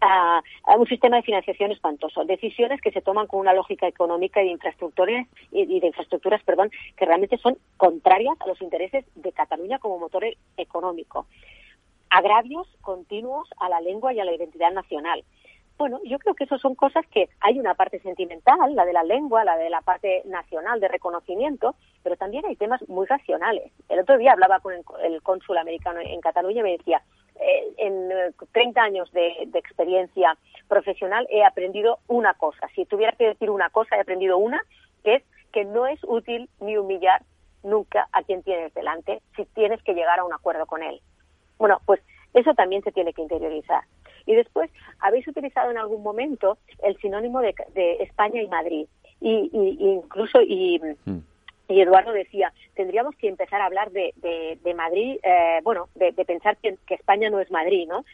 [0.00, 0.42] a,
[0.76, 4.52] un sistema de financiación espantoso, decisiones que se toman con una lógica económica y de
[4.52, 9.98] infraestructuras y de infraestructuras, perdón, que realmente son contrarias a los intereses de Cataluña como
[9.98, 10.24] motor
[10.56, 11.26] económico,
[12.10, 15.24] agravios continuos a la lengua y a la identidad nacional.
[15.76, 19.02] Bueno, yo creo que eso son cosas que hay una parte sentimental, la de la
[19.02, 23.72] lengua, la de la parte nacional de reconocimiento, pero también hay temas muy racionales.
[23.88, 27.02] El otro día hablaba con el cónsul americano en Cataluña y me decía,
[27.40, 28.08] eh, en
[28.52, 30.36] 30 eh, años de, experiencia
[30.68, 32.68] profesional he aprendido una cosa.
[32.74, 34.62] Si tuviera que decir una cosa, he aprendido una,
[35.02, 35.22] que es
[35.52, 37.22] que no es útil ni humillar
[37.64, 41.00] nunca a quien tienes delante si tienes que llegar a un acuerdo con él.
[41.58, 42.00] Bueno, pues
[42.34, 43.82] eso también se tiene que interiorizar.
[44.26, 44.70] Y después,
[45.00, 47.54] habéis utilizado en algún momento el sinónimo de,
[48.00, 48.86] España y Madrid.
[49.20, 51.18] Y, incluso, y, mm
[51.68, 54.12] y Eduardo decía, tendríamos que empezar a hablar de,
[54.62, 58.04] de, Madrid, eh, bueno, de, pensar que, España no es Madrid, ¿no?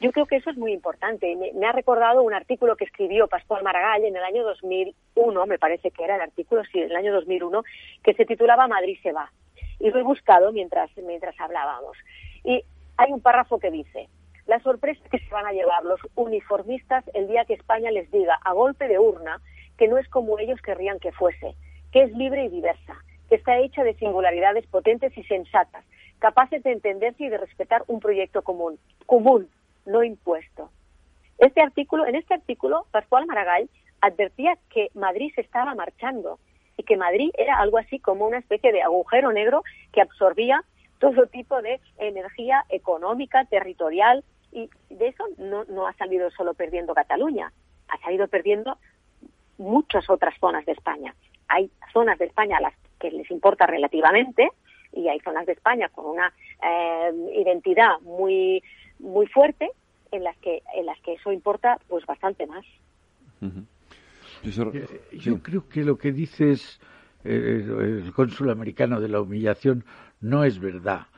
[0.00, 1.34] Yo creo que eso es muy importante.
[1.54, 5.90] Me, ha recordado un artículo que escribió Pascual Maragall en el año 2001, me parece
[5.90, 7.62] que era el artículo, sí, en el año 2001,
[8.02, 9.30] que se titulaba Madrid se va.
[9.78, 11.96] Y lo he buscado mientras, mientras hablábamos.
[12.44, 12.62] Y
[12.98, 14.08] hay un párrafo que dice,
[14.46, 18.38] la sorpresa que se van a llevar los uniformistas el día que España les diga
[18.44, 19.40] a golpe de urna
[19.76, 21.54] que no es como ellos querrían que fuese,
[21.92, 22.96] que es libre y diversa,
[23.28, 25.84] que está hecha de singularidades potentes y sensatas,
[26.18, 29.48] capaces de entenderse y de respetar un proyecto común, común,
[29.84, 30.70] no impuesto.
[31.38, 33.68] Este artículo, en este artículo, Pascual Maragall
[34.00, 36.38] advertía que Madrid se estaba marchando
[36.76, 40.62] y que Madrid era algo así como una especie de agujero negro que absorbía
[40.98, 44.24] todo tipo de energía económica, territorial,
[44.56, 47.52] y de eso no, no ha salido solo perdiendo Cataluña,
[47.88, 48.78] ha salido perdiendo
[49.58, 51.14] muchas otras zonas de España.
[51.48, 54.48] Hay zonas de España a las que les importa relativamente
[54.92, 56.32] y hay zonas de España con una
[56.62, 58.62] eh, identidad muy
[58.98, 59.70] muy fuerte
[60.10, 62.64] en las que en las que eso importa pues bastante más.
[63.42, 66.80] Eh, yo creo que lo que dices
[67.24, 69.84] eh, el cónsul americano de la humillación
[70.22, 71.08] no es verdad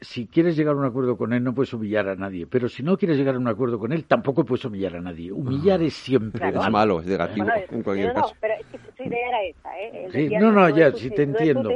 [0.00, 2.82] si quieres llegar a un acuerdo con él no puedes humillar a nadie, pero si
[2.82, 5.30] no quieres llegar a un acuerdo con él tampoco puedes humillar a nadie.
[5.30, 8.54] Humillar es siempre es malo, es negativo en cualquier no, pero
[8.96, 10.38] su idea era esa, ¿eh?
[10.40, 11.70] no, no, ya, si te entiendo.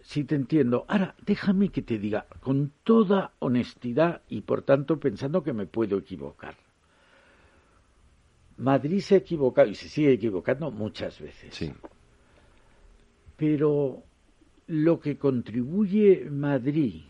[0.00, 0.84] Si te entiendo.
[0.88, 5.98] Ahora, déjame que te diga con toda honestidad y por tanto pensando que me puedo
[5.98, 6.54] equivocar.
[8.56, 11.54] Madrid se ha equivocado y se sigue equivocando muchas veces.
[11.54, 11.72] Sí.
[13.36, 14.02] Pero
[14.68, 17.02] lo que contribuye Madrid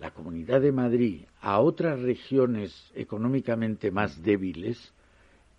[0.00, 4.94] la Comunidad de Madrid a otras regiones económicamente más débiles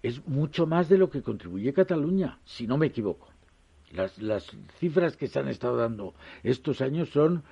[0.01, 3.29] es mucho más de lo que contribuye Cataluña, si no me equivoco.
[3.91, 7.43] Las, cifras que se han estado dando estos años son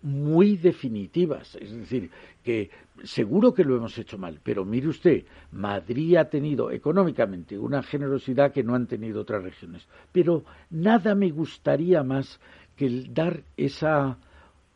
[0.00, 1.56] muy definitivas.
[1.56, 2.10] Es decir,
[2.42, 2.70] que
[3.02, 8.52] seguro que lo hemos hecho mal, pero mire usted, Madrid ha tenido económicamente una generosidad
[8.52, 9.86] que no han tenido otras regiones.
[10.12, 12.40] Pero nada me gustaría más
[12.76, 14.18] que el dar esa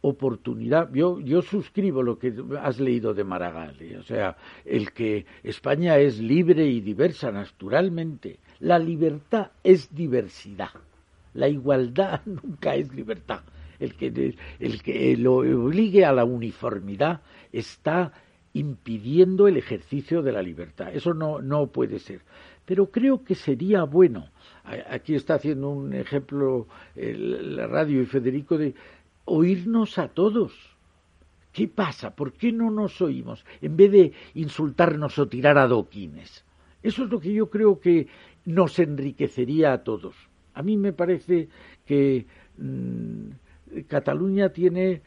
[0.08, 0.92] oportunidad.
[0.92, 3.98] Yo, yo suscribo lo que has leído de Maragall, ¿eh?
[3.98, 8.38] o sea, el que España es libre y diversa naturalmente.
[8.60, 10.70] La libertad es diversidad.
[11.34, 13.40] La igualdad nunca es libertad.
[13.78, 17.20] El que, el que lo obligue a la uniformidad
[17.52, 18.12] está
[18.54, 20.88] impidiendo el ejercicio de la libertad.
[20.94, 22.22] Eso no, no puede ser.
[22.64, 24.30] Pero creo que sería bueno.
[24.90, 28.74] Aquí está haciendo un ejemplo la radio y Federico de
[29.26, 30.52] oírnos a todos.
[31.52, 32.14] ¿Qué pasa?
[32.14, 33.44] ¿Por qué no nos oímos?
[33.60, 36.44] En vez de insultarnos o tirar adoquines.
[36.82, 38.08] Eso es lo que yo creo que
[38.44, 40.14] nos enriquecería a todos.
[40.54, 41.48] A mí me parece
[41.84, 42.26] que
[42.58, 45.02] mm, Cataluña tiene,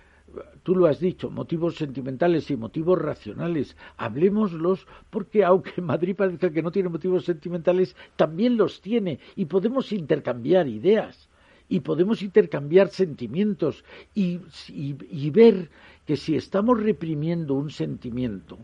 [0.64, 3.78] tú lo has dicho, motivos sentimentales y motivos racionales.
[3.98, 9.92] Hablemoslos porque aunque Madrid parezca que no tiene motivos sentimentales, también los tiene y podemos
[9.92, 11.29] intercambiar ideas
[11.70, 15.70] y podemos intercambiar sentimientos y, y, ver
[16.06, 18.58] que si estamos reprimiendo un sentimiento,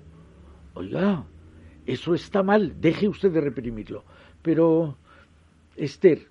[0.73, 1.23] oiga,
[1.85, 4.03] eso está mal, deje usted de reprimirlo.
[4.41, 4.97] Pero,
[5.75, 6.27] Esther,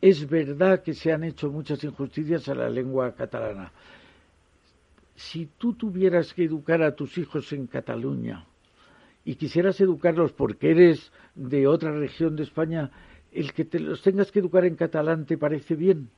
[0.00, 3.72] es verdad que se han hecho muchas injusticias a la lengua catalana.
[5.16, 8.46] Si tú tuvieras que educar a tus hijos en Cataluña
[9.24, 12.90] y quisieras educarlos porque eres de otra región de España,
[13.34, 16.08] el que te los tengas que educar en catalán te parece bien?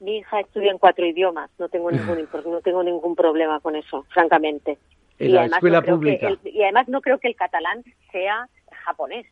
[0.00, 4.04] Mi hija estudia en cuatro idiomas, no tengo ningún no tengo ningún problema con eso,
[4.10, 4.78] francamente.
[5.18, 6.32] En la escuela pública.
[6.44, 8.48] y además no creo que el catalán sea
[8.84, 9.26] japonés.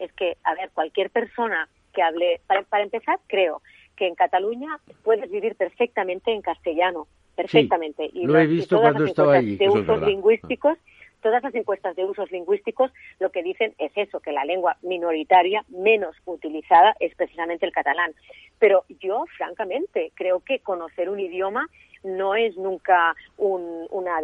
[0.00, 3.62] Es que, a ver, cualquier persona que hable, para, empezar, creo
[3.96, 8.10] que en Cataluña puedes vivir perfectamente en castellano, perfectamente.
[8.12, 9.56] y lo he visto cuando estaba allí.
[9.56, 10.78] De usos lingüísticos
[11.22, 15.64] todas las encuestas de usos lingüísticos lo que dicen es eso, que la lengua minoritaria
[15.68, 18.12] menos utilizada es precisamente el catalán.
[18.58, 21.68] Pero yo, francamente, creo que conocer un idioma
[22.04, 24.20] no es nunca una,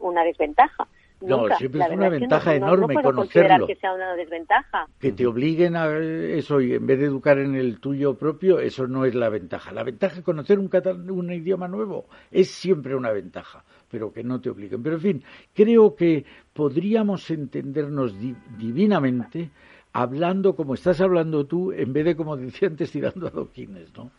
[0.00, 0.88] una desventaja.
[1.20, 3.66] No, siempre es una ventaja enorme no, conocerlo.
[3.66, 4.86] que sea una desventaja.
[5.00, 8.86] Que te obliguen a eso y en vez de educar en el tuyo propio, eso
[8.86, 9.72] no es la ventaja.
[9.72, 10.70] La ventaja es conocer un,
[11.10, 12.06] un idioma nuevo.
[12.30, 14.82] Es siempre una ventaja, pero que no te obliguen.
[14.82, 15.22] Pero en fin,
[15.54, 18.14] creo que podríamos entendernos
[18.58, 19.50] divinamente
[19.92, 24.10] hablando como estás hablando tú, en vez de como decía antes, tirando adoquines, ¿no?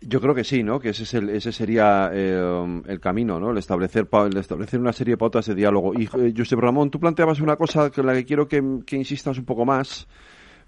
[0.00, 0.78] Yo creo que sí, ¿no?
[0.78, 3.50] Que ese, es el, ese sería eh, el camino, ¿no?
[3.50, 5.92] El establecer, el establecer una serie de pautas de diálogo.
[5.94, 8.62] Y, eh, Josep Ramón, tú planteabas una cosa con la que quiero que,
[8.92, 10.06] insistas un poco más,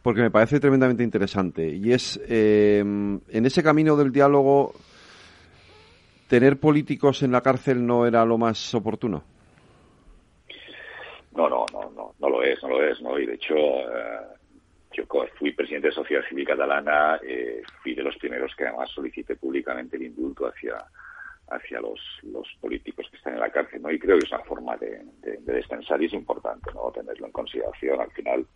[0.02, 1.68] porque me parece tremendamente interesante.
[1.68, 4.74] Y es, eh, en ese camino del diálogo,
[6.30, 9.24] ¿tener políticos en la cárcel no era lo más oportuno?
[11.34, 13.18] No, no, no, no, no lo es, no lo es, ¿no?
[13.18, 13.54] Y de hecho,
[14.92, 15.04] yo
[15.36, 19.96] fui presidente de Sociedad Civil Catalana, eh, fui de los primeros que además solicité públicamente
[19.96, 20.76] el indulto hacia
[21.48, 23.90] hacia los, los políticos que están en la cárcel, ¿no?
[23.90, 26.92] Y creo que es una forma de, de, de descansar y es importante, ¿no?
[26.92, 28.00] Tenerlo en consideración.
[28.00, 28.46] Al final,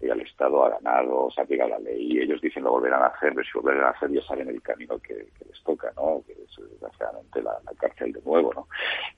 [0.00, 3.06] el Estado ha ganado, se ha aplicado la ley y ellos dicen lo volverán a
[3.06, 6.22] hacer, pero si volverán a hacer ya saben el camino que, les toca, ¿no?
[6.26, 8.68] Que es desgraciadamente la, cárcel de nuevo, ¿no?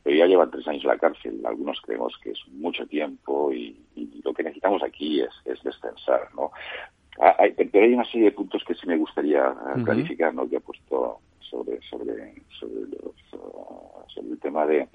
[0.03, 3.77] Pero ya llevan tres años en la cárcel, algunos creemos que es mucho tiempo y,
[4.25, 6.53] lo que necesitamos aquí es, es descansar, ¿no?
[7.21, 9.55] Ah, hay, pero hay una serie de puntos que sí me gustaría
[9.85, 10.49] clarificar, ¿no?
[10.49, 11.21] Que ha puesto
[11.51, 12.87] sobre sobre sobre,
[14.09, 14.89] sobre el tema de,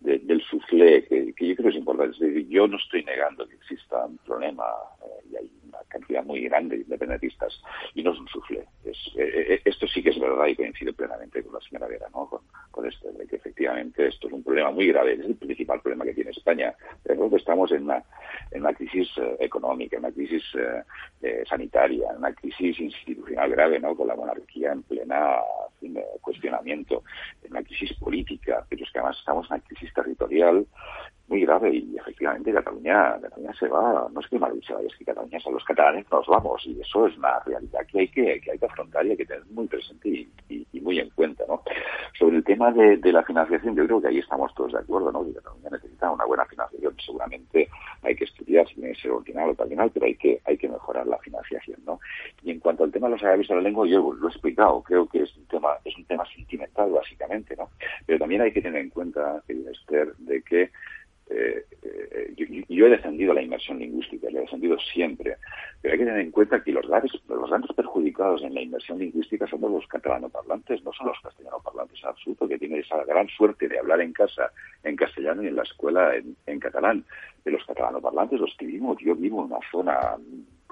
[0.00, 2.14] del suflé, que, yo creo que es importante.
[2.14, 4.64] Es decir, yo no estoy negando que exista un problema
[5.02, 7.60] eh, y hay una cantidad muy grande de independentistas
[7.94, 8.64] y no es un suflé.
[8.84, 12.06] Es, eh, eh, esto sí que es verdad y coincide plenamente con la señora Vera,
[12.14, 12.26] ¿no?
[12.26, 12.40] Con,
[12.70, 15.14] con esto, de que efectivamente esto es un problema muy grave.
[15.14, 16.74] Es el principal problema que tiene España.
[17.02, 18.02] Pero estamos en una,
[18.50, 19.08] en una crisis
[19.38, 20.42] económica, en una crisis
[21.48, 23.94] sanitaria, en una crisis institucional grave, ¿no?
[23.94, 25.36] Con la monarquía en plena
[26.20, 27.04] cuestionamiento,
[27.42, 30.66] en una crisis política, pero es que además estamos en una crisis territorial
[31.30, 34.96] muy grave y efectivamente Cataluña, Cataluña se va, no es que Madrid se vaya, es
[34.96, 38.50] que Cataluña, los catalanes nos vamos y eso es una realidad que hay que, que
[38.50, 40.28] hay que afrontar y hay que tener muy presente y,
[40.80, 41.62] muy en cuenta, ¿no?
[42.18, 45.24] Sobre el tema de, la financiación, yo creo que ahí estamos todos de acuerdo, ¿no?
[45.24, 47.68] Que Cataluña necesita una buena financiación, seguramente
[48.02, 50.68] hay que estudiar si tiene que ser ordinal o terminal, pero hay que, hay que
[50.68, 52.00] mejorar la financiación, ¿no?
[52.42, 54.82] Y en cuanto al tema de los agravios de la lengua, yo lo he explicado,
[54.82, 57.68] creo que es un tema, es un tema sentimental básicamente, ¿no?
[58.06, 60.70] Pero también hay que tener en cuenta, Esther, de que
[61.30, 62.34] eh, eh,
[62.68, 65.36] yo, he defendido la inmersión lingüística, la he defendido siempre,
[65.80, 68.98] pero hay que tener en cuenta que los grandes, los grandes perjudicados en la inmersión
[68.98, 73.68] lingüística somos los catalanoparlantes, no son los castellanoparlantes en absoluto, que tienen esa gran suerte
[73.68, 74.50] de hablar en casa
[74.82, 77.04] en castellano y en la escuela en, catalán.
[77.44, 80.16] De los catalanoparlantes, los que vivimos, yo vivo en una zona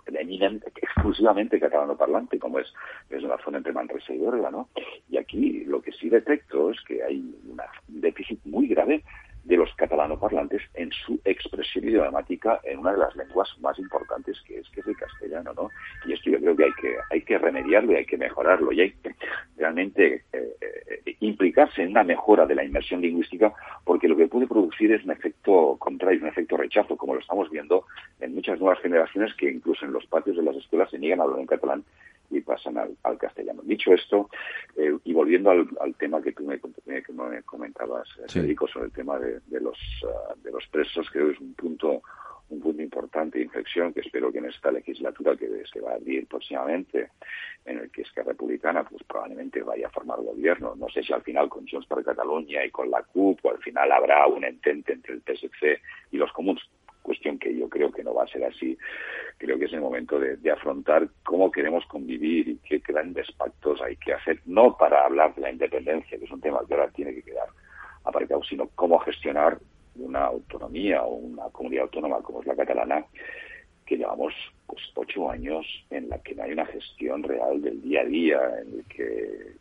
[0.08, 2.72] exclusivamente catalano parlante, como es,
[3.10, 4.68] es una zona entre Manresa y Berga, ¿no?
[5.08, 9.02] Y aquí lo que sí detecto es que hay un déficit muy grave
[9.44, 14.58] de los catalanoparlantes en su expresión idiomática en una de las lenguas más importantes que
[14.58, 15.70] es que es el castellano, ¿no?
[16.06, 18.80] Y esto yo creo que hay que hay que remediarlo y hay que mejorarlo y
[18.80, 19.14] hay que
[19.56, 23.52] realmente eh, eh, implicarse en una mejora de la inmersión lingüística
[23.84, 27.50] porque lo que puede producir es un efecto contrario, un efecto rechazo, como lo estamos
[27.50, 27.84] viendo
[28.20, 31.24] en muchas nuevas generaciones que incluso en los patios de las escuelas se niegan a
[31.24, 31.84] hablar en catalán
[32.30, 33.62] y pasan al, castellano.
[33.64, 34.28] Dicho esto,
[34.76, 36.60] eh, y volviendo al, tema que tú me,
[37.44, 41.54] comentabas, Federico, sobre el tema de, los, ah, de los presos, creo que es un
[41.54, 42.02] punto
[42.50, 45.94] un punto importante de inflexión que espero que en esta legislatura que se va a
[45.96, 47.10] abrir próximamente,
[47.64, 50.74] en el que es que Republicana pues probablemente vaya a formar gobierno.
[50.76, 53.58] No sé si al final con Junts per Cataluña y con la CUP o al
[53.58, 55.80] final habrá un entente entre el PSC
[56.12, 56.60] y los comuns
[57.08, 58.76] cuestión que yo creo que no va a ser así.
[59.38, 63.96] Creo que es el momento de, afrontar cómo queremos convivir y qué grandes pactos hay
[63.96, 67.14] que hacer, no para hablar de la independencia, que es un tema que ahora tiene
[67.14, 67.48] que quedar
[68.04, 69.58] aparcado, sino cómo gestionar
[69.96, 73.04] una autonomía o una comunidad autónoma como es la catalana,
[73.86, 74.34] que llevamos
[74.66, 78.40] pues ocho años en la que no hay una gestión real del día a día,
[78.60, 79.54] en el que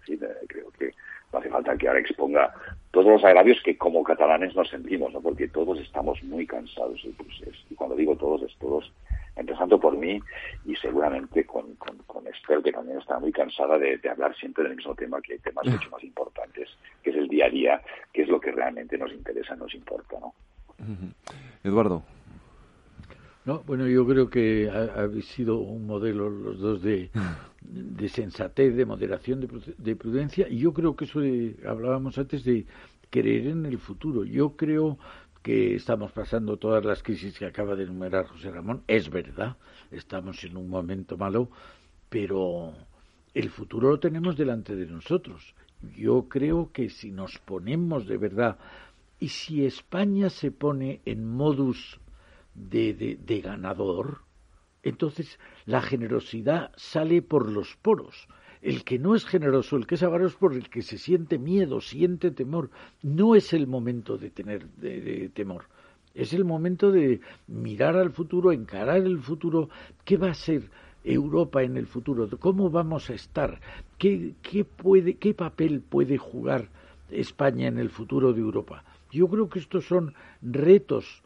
[0.48, 0.92] creo que
[1.32, 2.54] no hace falta que ahora exponga
[2.92, 5.22] todos los agravios que como catalanes nos sentimos, ¿no?
[5.22, 7.58] porque todos estamos muy cansados del proceso.
[7.70, 8.92] Y cuando digo todos, es todos,
[9.36, 10.20] empezando por mí
[10.66, 11.98] y seguramente con, con,
[12.28, 15.66] Esther, que también está muy cansada de, hablar siempre del mismo tema, que hay temas
[15.66, 16.70] mucho más importantes,
[17.02, 20.18] que es el día a día, que es lo que realmente nos interesa, nos importa,
[20.20, 20.34] ¿no?
[21.64, 22.04] Eduardo.
[23.48, 27.10] No, bueno, yo creo que habéis sido un modelo los dos de,
[27.62, 31.22] de sensatez, de moderación, de, prudencia, y yo creo que eso
[31.66, 32.66] hablábamos antes de
[33.10, 34.26] creer en el futuro.
[34.26, 34.98] Yo creo
[35.42, 39.56] que estamos pasando todas las crisis que acaba de enumerar José Ramón, es verdad,
[39.92, 41.50] estamos en un momento malo,
[42.10, 42.74] pero
[43.34, 45.56] el futuro lo tenemos delante de nosotros.
[45.96, 48.58] Yo creo que si nos ponemos de verdad
[49.22, 51.98] y si España se pone en modus
[52.58, 54.22] de, de, ganador,
[54.84, 58.28] entonces la generosidad sale por los poros.
[58.62, 61.38] El que no es generoso, el que es avaro es por el que se siente
[61.38, 62.72] miedo, siente temor.
[63.04, 65.66] No es el momento de tener de, temor.
[66.16, 69.70] Es el momento de mirar al futuro, encarar el futuro.
[70.04, 70.72] ¿Qué va a ser
[71.04, 72.28] Europa en el futuro?
[72.40, 73.62] ¿Cómo vamos a estar?
[74.00, 76.70] ¿Qué, qué, puede, qué papel puede jugar
[77.12, 78.84] España en el futuro de Europa?
[79.12, 81.22] Yo creo que estos son retos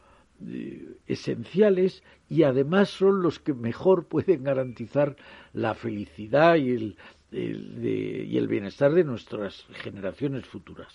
[1.06, 5.16] esenciales y además son los que mejor pueden garantizar
[5.52, 6.96] la felicidad y el,
[7.30, 10.88] y el bienestar de nuestras generaciones futuras.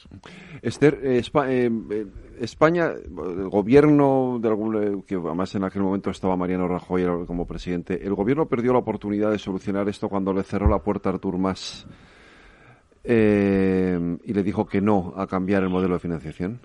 [0.61, 2.05] Esther, eh, eh,
[2.39, 8.05] España, el gobierno, de algún, que además en aquel momento estaba Mariano Rajoy como presidente,
[8.05, 11.37] el gobierno perdió la oportunidad de solucionar esto cuando le cerró la puerta a Artur
[11.37, 11.87] Mas
[13.03, 16.59] y le dijo que no a cambiar el modelo de financiación.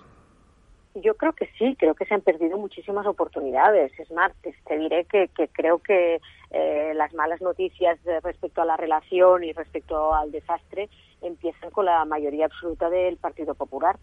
[0.95, 3.91] Yo creo que sí, creo que se han perdido muchísimas oportunidades.
[3.99, 6.21] Es más, te, diré que, creo que
[6.51, 10.89] eh, las malas noticias respecto a la relación y respecto al desastre
[11.21, 13.97] empiezan con la mayoría absoluta del Partido Popular.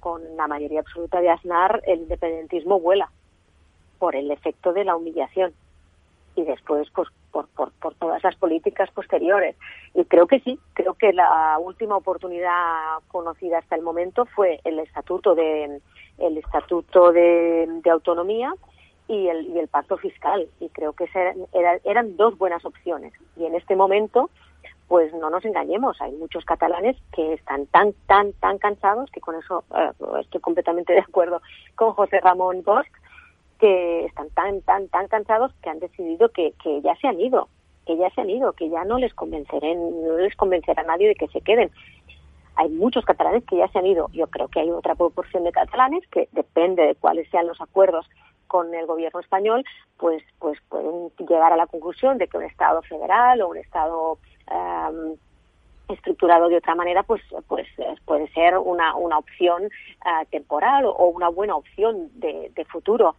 [0.00, 3.08] Con la mayoría absoluta de Aznar, el independentismo vuela
[4.00, 5.54] por el efecto de la humillación
[6.36, 9.56] y después pues por, por, todas las políticas posteriores.
[9.94, 14.78] Y creo que sí, creo que la última oportunidad conocida hasta el momento fue el
[14.78, 15.80] estatuto de
[16.18, 18.52] el Estatuto de, Autonomía
[19.08, 20.46] y el, y el Pacto Fiscal.
[20.60, 21.08] Y creo que
[21.52, 23.12] eran, eran dos buenas opciones.
[23.36, 24.30] Y en este momento,
[24.88, 29.34] pues no nos engañemos, hay muchos catalanes que están tan, tan, tan cansados, que con
[29.36, 31.40] eso eh, estoy completamente de acuerdo
[31.76, 32.86] con José Ramón Bosch,
[33.62, 37.46] que están tan, tan, tan cansados que han decidido que, que ya se han ido,
[37.86, 41.14] que ya se han ido, que ya no les convenceré, no les convencerá nadie de
[41.14, 41.70] que se queden
[42.56, 44.08] hay muchos catalanes que ya se han ido.
[44.12, 48.06] Yo creo que hay otra proporción de catalanes que depende de cuáles sean los acuerdos
[48.46, 49.64] con el gobierno español,
[49.96, 54.18] pues, pues pueden llegar a la conclusión de que un Estado federal o un Estado
[55.88, 57.66] estructurado de otra manera, pues, pues
[58.04, 59.70] puede ser una, una opción
[60.04, 63.16] ah, temporal o una buena opción de futuro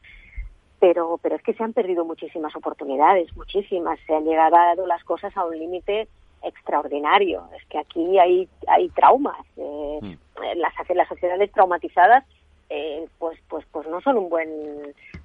[0.83, 3.97] pero pero es que se han perdido muchísimas oportunidades, muchísimas.
[4.05, 6.09] Se han llegado las cosas a un límite
[6.43, 7.47] extraordinario.
[7.57, 9.39] Es que aquí hay, hay traumas.
[9.55, 10.13] Eh, mm.
[10.57, 12.25] las, las sociedades traumatizadas
[12.69, 14.49] eh, pues pues pues no son un buen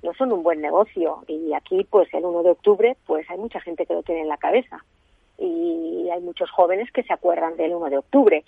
[0.04, 3.60] no son un buen negocio y aquí pues el 1 de octubre pues hay mucha
[3.60, 4.84] gente que lo tiene en la cabeza
[5.38, 8.44] y hay muchos jóvenes que se acuerdan del 1 de octubre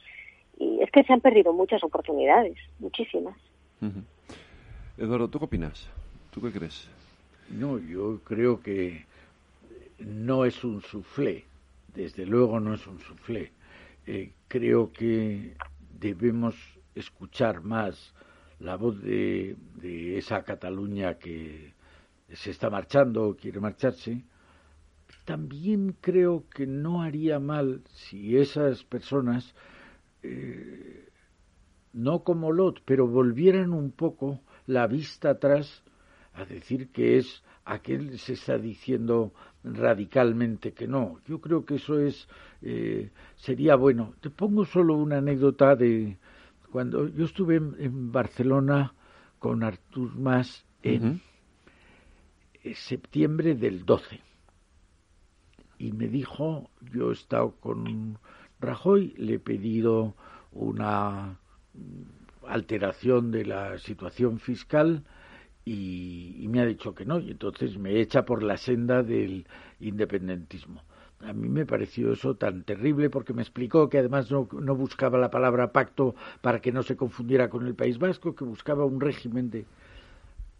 [0.59, 3.37] y es que se han perdido muchas oportunidades muchísimas
[4.99, 5.89] Eduardo ¿tú qué opinas?
[6.31, 6.89] ¿tú qué crees?
[7.51, 9.07] No yo creo que
[9.99, 11.45] no es un suflé
[11.95, 13.53] desde luego no es un soufflé.
[14.07, 15.57] Eh, creo que
[15.99, 16.55] debemos
[16.95, 18.15] escuchar más
[18.59, 19.57] la voz de,
[20.17, 21.73] esa Cataluña que
[22.33, 24.25] se está marchando o quiere marcharse.
[25.25, 29.55] También creo que no haría mal si esas personas,
[30.23, 31.09] eh,
[31.93, 35.83] no como Lot, pero volvieran un poco la vista atrás
[36.41, 39.32] a decir que es aquel se está diciendo
[39.62, 41.20] radicalmente que no.
[41.26, 42.28] Yo creo que eso es
[42.62, 44.14] eh, sería bueno.
[44.20, 46.18] Te pongo solo una anécdota de
[46.72, 48.95] cuando yo estuve en, Barcelona
[49.38, 51.20] con Artur Mas en
[52.62, 54.20] eh, septiembre del 12
[55.78, 58.18] y me dijo, yo he estado con
[58.61, 60.14] Rajoy, le he pedido
[60.53, 61.38] una
[62.47, 65.05] alteración de la situación fiscal
[65.73, 69.47] y, me ha dicho que no, y entonces me echa por la senda del
[69.79, 70.83] independentismo.
[71.21, 75.31] A mí me pareció eso tan terrible porque me explicó que además no, buscaba la
[75.31, 79.51] palabra pacto para que no se confundiera con el País Vasco, que buscaba un régimen
[79.51, 79.64] de...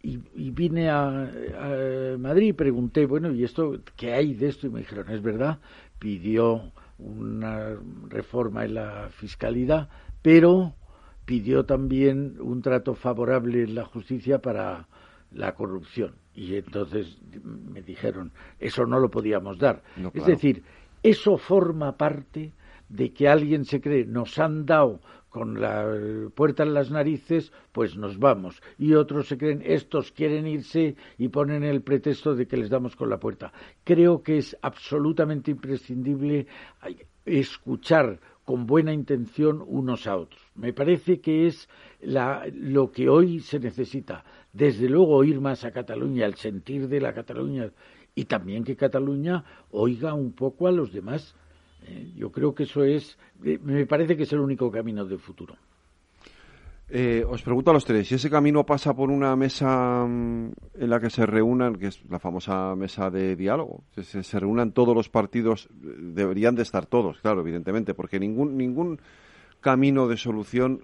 [0.03, 0.17] Y,
[0.51, 4.67] vine a, a, Madrid y pregunté, bueno, ¿y esto qué hay de esto?
[4.67, 5.59] Y me dijeron, es verdad,
[5.99, 7.75] pidió una
[8.07, 9.89] reforma en la fiscalidad,
[10.21, 10.73] pero
[11.25, 14.87] pidió también un trato favorable en la justicia para
[15.31, 16.15] la corrupción.
[16.33, 19.83] Y entonces me dijeron, eso no lo podíamos dar.
[20.13, 20.63] Es decir,
[21.03, 22.53] eso forma parte
[22.89, 25.85] de que alguien se cree, nos han dado con la
[26.35, 28.61] puerta en las narices, pues nos vamos.
[28.77, 32.97] Y otros se creen, estos quieren irse y ponen el pretexto de que les damos
[32.97, 33.53] con la puerta.
[33.85, 36.47] Creo que es absolutamente imprescindible
[37.25, 40.41] escuchar con buena intención unos a otros.
[40.55, 41.69] Me parece que es
[42.01, 44.25] lo que hoy se necesita.
[44.53, 47.71] Desde luego oír más a Cataluña, el sentir de la Cataluña
[48.15, 51.35] y también que Cataluña oiga un poco a los demás.
[51.87, 55.19] Eh, yo creo que eso es, eh, me parece que es el único camino del
[55.19, 55.55] futuro.
[56.93, 60.89] Eh, os pregunto a los tres, si ese camino pasa por una mesa mm, en
[60.89, 64.93] la que se reúnan, que es la famosa mesa de diálogo, se, se reúnan todos
[64.93, 68.99] los partidos, deberían de estar todos, claro, evidentemente, porque ningún, ningún
[69.61, 70.81] camino de solución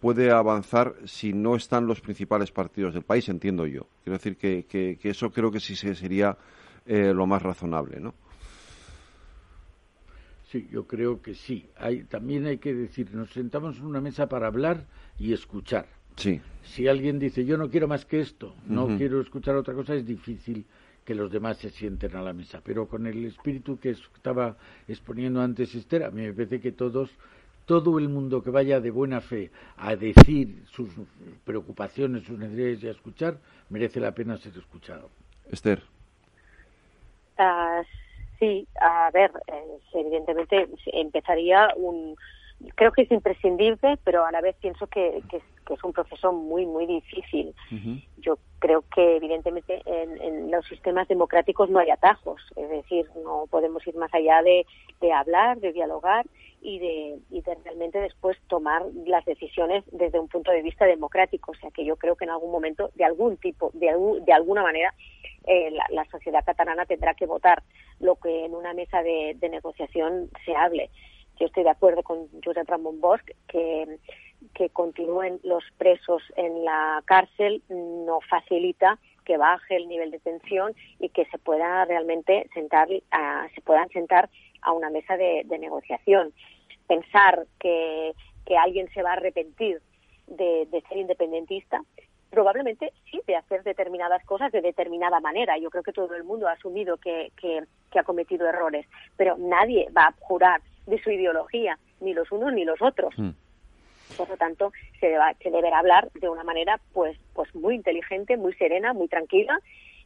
[0.00, 3.86] puede avanzar si no están los principales partidos del país, entiendo yo.
[4.04, 6.36] Quiero decir que, que, que eso creo que sí sería
[6.86, 8.14] lo más razonable, ¿no?
[10.50, 11.68] Sí, yo creo que sí.
[11.76, 14.86] Hay, también hay que decir, nos sentamos en una mesa para hablar
[15.18, 15.86] y escuchar.
[16.16, 16.40] Sí.
[16.62, 20.06] Si alguien dice, yo no quiero más que esto, no quiero escuchar otra cosa, es
[20.06, 20.64] difícil
[21.04, 22.62] que los demás se sienten a la mesa.
[22.64, 24.56] Pero con el espíritu que estaba
[24.88, 27.10] exponiendo antes Esther, a mí me parece que todos,
[27.68, 30.90] todo el mundo que vaya de buena fe a decir sus
[31.44, 33.38] preocupaciones, sus necesidades y a escuchar,
[33.68, 35.10] merece la pena ser escuchado.
[35.52, 35.82] Esther.
[37.38, 37.84] Uh,
[38.38, 42.16] Sí, a ver, eh, evidentemente empezaría un.
[42.74, 45.40] Creo que es imprescindible, pero a la vez pienso que, que,
[45.72, 47.54] es un proceso muy, muy difícil.
[48.16, 52.40] Yo creo que, evidentemente, en, los sistemas democráticos no hay atajos.
[52.56, 54.66] Es decir, no podemos ir más allá de,
[55.00, 56.26] de hablar, de dialogar
[56.60, 61.52] y de, y de realmente después tomar las decisiones desde un punto de vista democrático.
[61.52, 63.94] O sea que yo creo que en algún momento, de algún tipo, de,
[64.24, 64.94] de alguna manera,
[65.50, 67.62] eh, la, sociedad catalana tendrá que votar
[68.00, 70.90] lo que en una mesa de, negociación se hable.
[71.38, 73.98] Yo estoy de acuerdo con Josep Ramón Bosch que,
[74.54, 80.74] que continúen los presos en la cárcel no facilita que baje el nivel de tensión
[80.98, 84.30] y que se pueda realmente sentar se puedan sentar
[84.62, 86.32] a una mesa de, negociación.
[86.86, 88.12] Pensar que,
[88.46, 89.80] que, alguien se va a arrepentir
[90.26, 91.82] de, ser independentista,
[92.30, 95.58] probablemente sí de hacer determinadas cosas de determinada manera.
[95.58, 97.62] Yo creo que todo el mundo ha asumido que, que,
[97.98, 98.86] ha cometido errores,
[99.16, 103.16] pero nadie va a jurar de su ideología, ni los unos ni los otros.
[103.18, 103.30] Mm.
[104.16, 108.54] Por lo tanto, se, se deberá hablar de una manera pues, pues muy inteligente, muy
[108.54, 109.58] serena, muy tranquila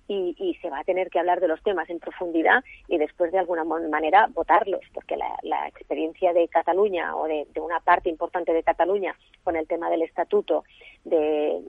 [0.08, 3.38] y, se va a tener que hablar de los temas en profundidad y después de
[3.38, 9.16] alguna manera votarlos, porque la, experiencia de Cataluña o de, una parte importante de Cataluña
[9.44, 10.64] con el tema del estatuto,
[11.04, 11.62] de eh,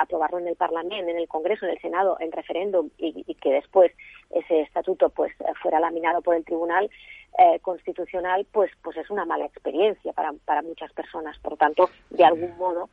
[0.00, 3.92] aprobarlo en el Parlamento, en el Congreso, en el Senado, en referéndum y, que después
[4.30, 6.90] ese estatuto pues fuera laminado por el Tribunal
[7.38, 11.38] eh, Constitucional, pues pues es una mala experiencia para, para muchas personas.
[11.38, 12.88] Por lo tanto, de algún modo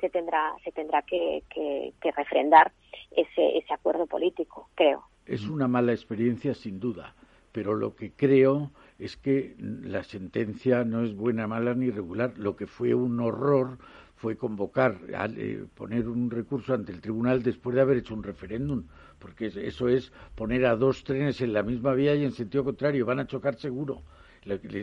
[0.00, 2.72] se tendrá se tendrá que, que, refrendar
[3.10, 5.04] ese, ese acuerdo político, creo.
[5.26, 7.14] Es una mala experiencia, sin duda,
[7.52, 12.32] pero lo que creo es que la sentencia no es buena, mala ni regular.
[12.36, 13.78] Lo que fue un horror
[14.14, 14.98] fue convocar,
[15.36, 18.84] eh, poner un recurso ante el tribunal después de haber hecho un referéndum,
[19.18, 23.04] porque eso es poner a dos trenes en la misma vía y en sentido contrario,
[23.04, 24.02] van a chocar seguro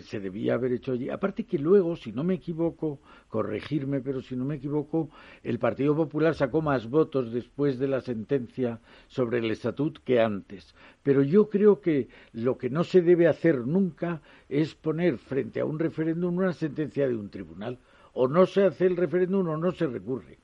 [0.01, 1.09] se debía haber hecho allí.
[1.09, 2.99] Aparte que luego, si no me equivoco,
[3.30, 5.09] corregirme, pero si no me equivoco,
[5.43, 10.76] el Partido Popular sacó más votos después de la sentencia sobre el estatut que antes.
[11.01, 15.66] Pero yo creo que lo que no se debe hacer nunca es poner frente a
[15.66, 17.80] un referéndum una sentencia de un tribunal.
[18.14, 20.38] O no se hace el referéndum o no se recurre.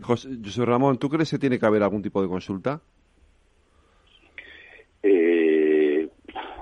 [0.00, 2.80] José, José Ramón, ¿tú crees que tiene que haber algún tipo de consulta?
[5.02, 6.08] Eh,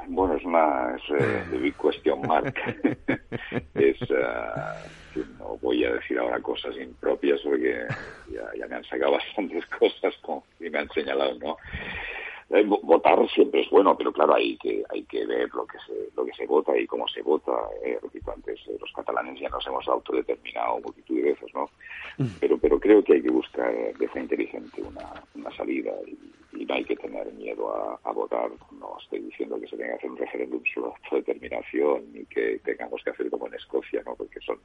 [0.09, 2.55] bueno, es una es, uh, big question mark.
[3.75, 7.87] es, uh, no voy a decir ahora cosas impropias porque
[8.31, 11.57] ya, ya me han sacado bastantes cosas como, y me han señalado, ¿no?
[12.51, 16.09] Eh, votar siempre es bueno, pero claro, hay que hay que ver lo que se
[16.17, 17.53] lo que se vota y cómo se vota.
[17.85, 21.69] Eh, repito antes, eh, los catalanes ya nos hemos autodeterminado multitud de veces, ¿no?
[22.17, 22.27] Mm.
[22.41, 26.17] Pero pero creo que hay que buscar de forma inteligente una, una salida y,
[26.69, 28.51] no hay que tener miedo a, votar.
[28.73, 33.03] No estoy diciendo que se tenga que hacer un referéndum sobre autodeterminación y que tengamos
[33.03, 34.15] que hacer como en Escocia, ¿no?
[34.15, 34.59] Porque son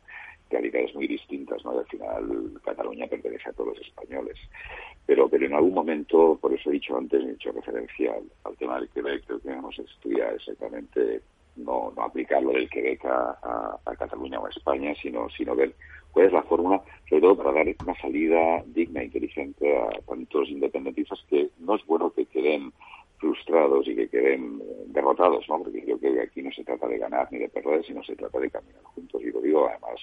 [0.50, 1.76] realidades muy distintas, ¿no?
[1.76, 4.38] Y al final Cataluña pertenece a todos los españoles.
[5.06, 8.80] Pero pero en algún momento, por eso he dicho antes, he dicho referéndum al, tema
[8.80, 11.22] del Quebec, creo que hemos estudiar exactamente
[11.56, 15.74] no, no del Quebec a, a, Cataluña o a España, sino, sino ver
[16.12, 20.50] cuál es la fórmula, sobre todo para dar una salida digna e inteligente a tantos
[20.50, 22.74] independentistas que no es bueno que queden
[23.18, 25.60] frustrados y que queden eh, derrotados, ¿no?
[25.60, 28.40] Porque creo que aquí no se trata de ganar ni de perder, sino se trata
[28.40, 29.22] de caminar juntos.
[29.22, 30.00] Y lo digo además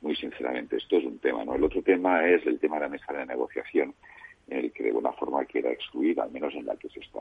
[0.00, 0.76] muy sinceramente.
[0.76, 1.54] Esto es un tema, ¿no?
[1.54, 3.94] El otro tema es el tema de la mesa de negociación,
[4.48, 7.20] en el que de alguna forma quiera excluir, al menos en la que se está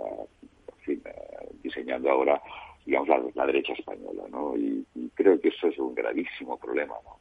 [0.87, 0.99] eh,
[2.05, 2.41] ahora,
[2.85, 4.55] digamos, la, derecha española, ¿no?
[4.55, 4.85] Y,
[5.15, 7.17] creo que eso es un gravísimo problema, ¿no?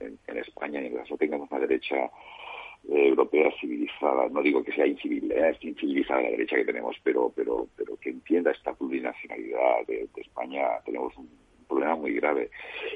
[0.00, 1.96] En, España, en caso tengamos una derecha
[2.88, 7.96] eh, europea civilizada, no digo que sea incivilizada la derecha que tenemos, pero, pero, pero
[7.96, 11.28] que entienda esta plurinacionalidad de, España, tenemos un
[11.66, 12.50] problema muy grave.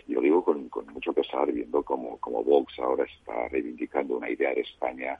[0.07, 4.55] Y lo digo con, mucho pesar, viendo cómo, como Vox ahora está reivindicando una idea
[4.55, 5.19] de España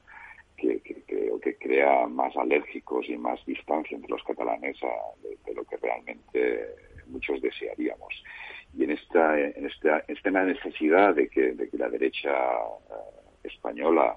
[0.61, 4.77] que, creo que crea más alérgicos y más distancia entre los catalanes
[5.21, 6.67] de, lo que realmente
[7.07, 8.23] muchos desearíamos.
[8.77, 14.15] Y en esta, en esta, esta necesidad de que, de que la derecha eh, española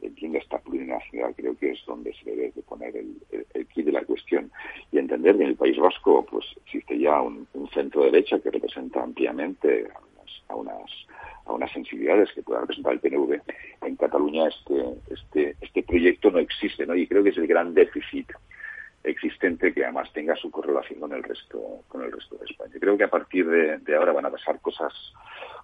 [0.00, 3.16] entienda esta plurinacionalidad, creo que es donde se debe de poner el,
[3.54, 4.50] el, kit de la cuestión
[4.90, 9.02] y entender que en el País Vasco pues existe ya un, centro derecha que representa
[9.02, 10.90] ampliamente a unas, a unas,
[11.72, 13.40] sensibilidades que pueda representar el PNV.
[13.82, 16.94] En Cataluña este, este, este proyecto no existe, ¿no?
[16.94, 18.30] Y creo que es el gran déficit
[19.04, 22.72] existente que además tenga su correlación con el resto con el resto de España.
[22.78, 24.92] Creo que a partir de, de ahora van a pasar cosas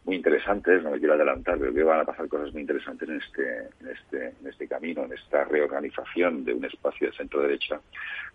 [0.04, 3.16] muy interesantes, no me quiero adelantar, pero que van a pasar cosas muy interesantes en
[3.16, 7.80] este, en este, en este camino, en esta reorganización de un espacio de centro-derecha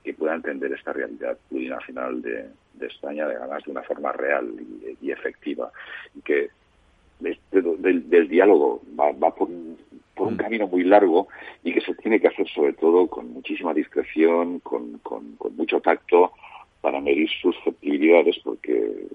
[0.04, 4.54] que pueda entender esta realidad plurinacional de, de España, además de una forma real
[5.02, 5.72] y, efectiva,
[6.16, 6.50] y que
[7.20, 9.78] del, diálogo va, va por, un,
[10.16, 10.38] por un mm.
[10.38, 11.28] camino muy largo
[11.64, 15.80] y que se tiene que hacer sobre todo con muchísima discreción, con, con, con mucho
[15.82, 16.32] tacto,
[16.82, 19.07] para medir susceptibilidades, porque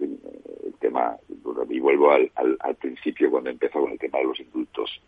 [0.00, 1.16] el tema,
[1.68, 5.00] y vuelvo al, al, principio cuando empezó con el tema de los indultos,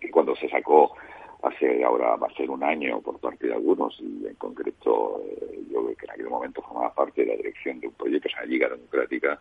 [0.00, 0.96] que cuando se sacó
[1.44, 5.60] hace ahora va a ser un año por parte de algunos, y en concreto eh,
[5.70, 8.68] yo que en aquel momento formaba parte de la dirección de un proyecto, la Liga
[8.68, 9.38] Democrática,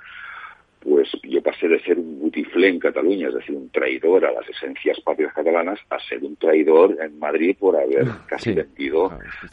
[0.84, 4.48] pues yo pasé de ser un butiflé en Cataluña, es decir, un traidor a las
[4.50, 9.12] esencias patrias catalanas, a ser un traidor en Madrid por haber casi vendido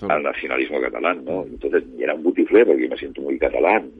[0.08, 1.44] al nacionalismo catalán, ¿no?
[1.44, 3.90] Entonces, era un butiflé porque yo me siento muy catalán,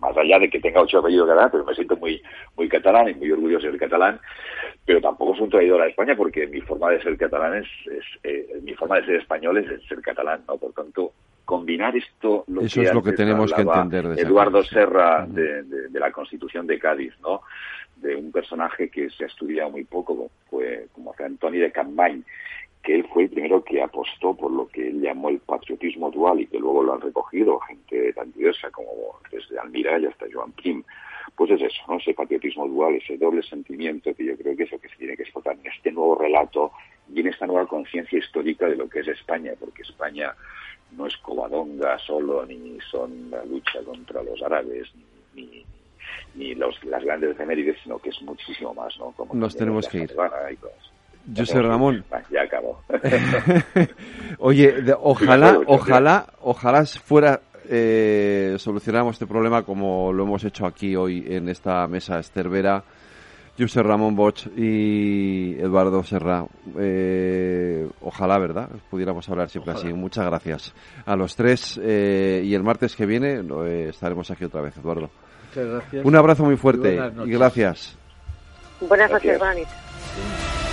[0.00, 2.22] más allá de que tenga ocho apellidos catalán, pero me siento muy,
[2.56, 4.20] muy catalán y muy orgulloso de ser catalán,
[4.84, 7.68] pero tampoco es un traidor a España porque mi forma de ser catalán es,
[8.22, 10.56] eh, mi forma de ser español es ser catalán, ¿no?
[10.56, 11.12] Por tanto,
[11.50, 16.12] combinar esto lo Eso es lo que tenemos que entender de Eduardo Serra de, la
[16.12, 17.42] Constitución de Cádiz, ¿no?
[17.96, 22.22] De un personaje que se ha estudiado muy poco, fue como fue Antonio de Campany,
[22.84, 26.40] que él fue el primero que apostó por lo que él llamó el patriotismo dual
[26.40, 28.92] y que luego lo han recogido gente tan diversa como
[29.32, 30.84] desde Almira y hasta Joan Prim.
[31.34, 31.96] Pues es eso, ¿no?
[31.96, 35.16] ese patriotismo dual, ese doble sentimiento que yo creo que es lo que se tiene
[35.16, 36.70] que explotar en este nuevo relato
[37.12, 40.32] y en esta nueva conciencia histórica de lo que es España, porque España
[40.96, 44.88] no es Covadonga solo, ni son la lucha contra los árabes,
[45.34, 45.64] ni,
[46.34, 49.12] ni, los, las grandes efemérides, sino que es muchísimo más, ¿no?
[49.12, 50.14] Como Nos tenemos que ir.
[51.36, 52.04] José Ramón.
[52.30, 52.82] Ya acabó.
[54.38, 61.24] Oye, ojalá, ojalá, ojalá fuera eh, solucionáramos este problema como lo hemos hecho aquí hoy
[61.28, 62.82] en esta mesa estervera
[63.60, 66.44] José Ramón Boch y Eduardo Serra.
[66.78, 68.68] Eh, ojalá, ¿verdad?
[68.90, 69.92] Pudiéramos hablar siempre así.
[69.92, 71.78] Muchas gracias a los tres.
[71.82, 75.10] Eh, y el martes que viene eh, estaremos aquí otra vez, Eduardo.
[75.48, 76.04] Muchas gracias.
[76.04, 77.96] Un abrazo muy fuerte y, gracias.
[78.80, 80.69] Buenas noches, buenas noches.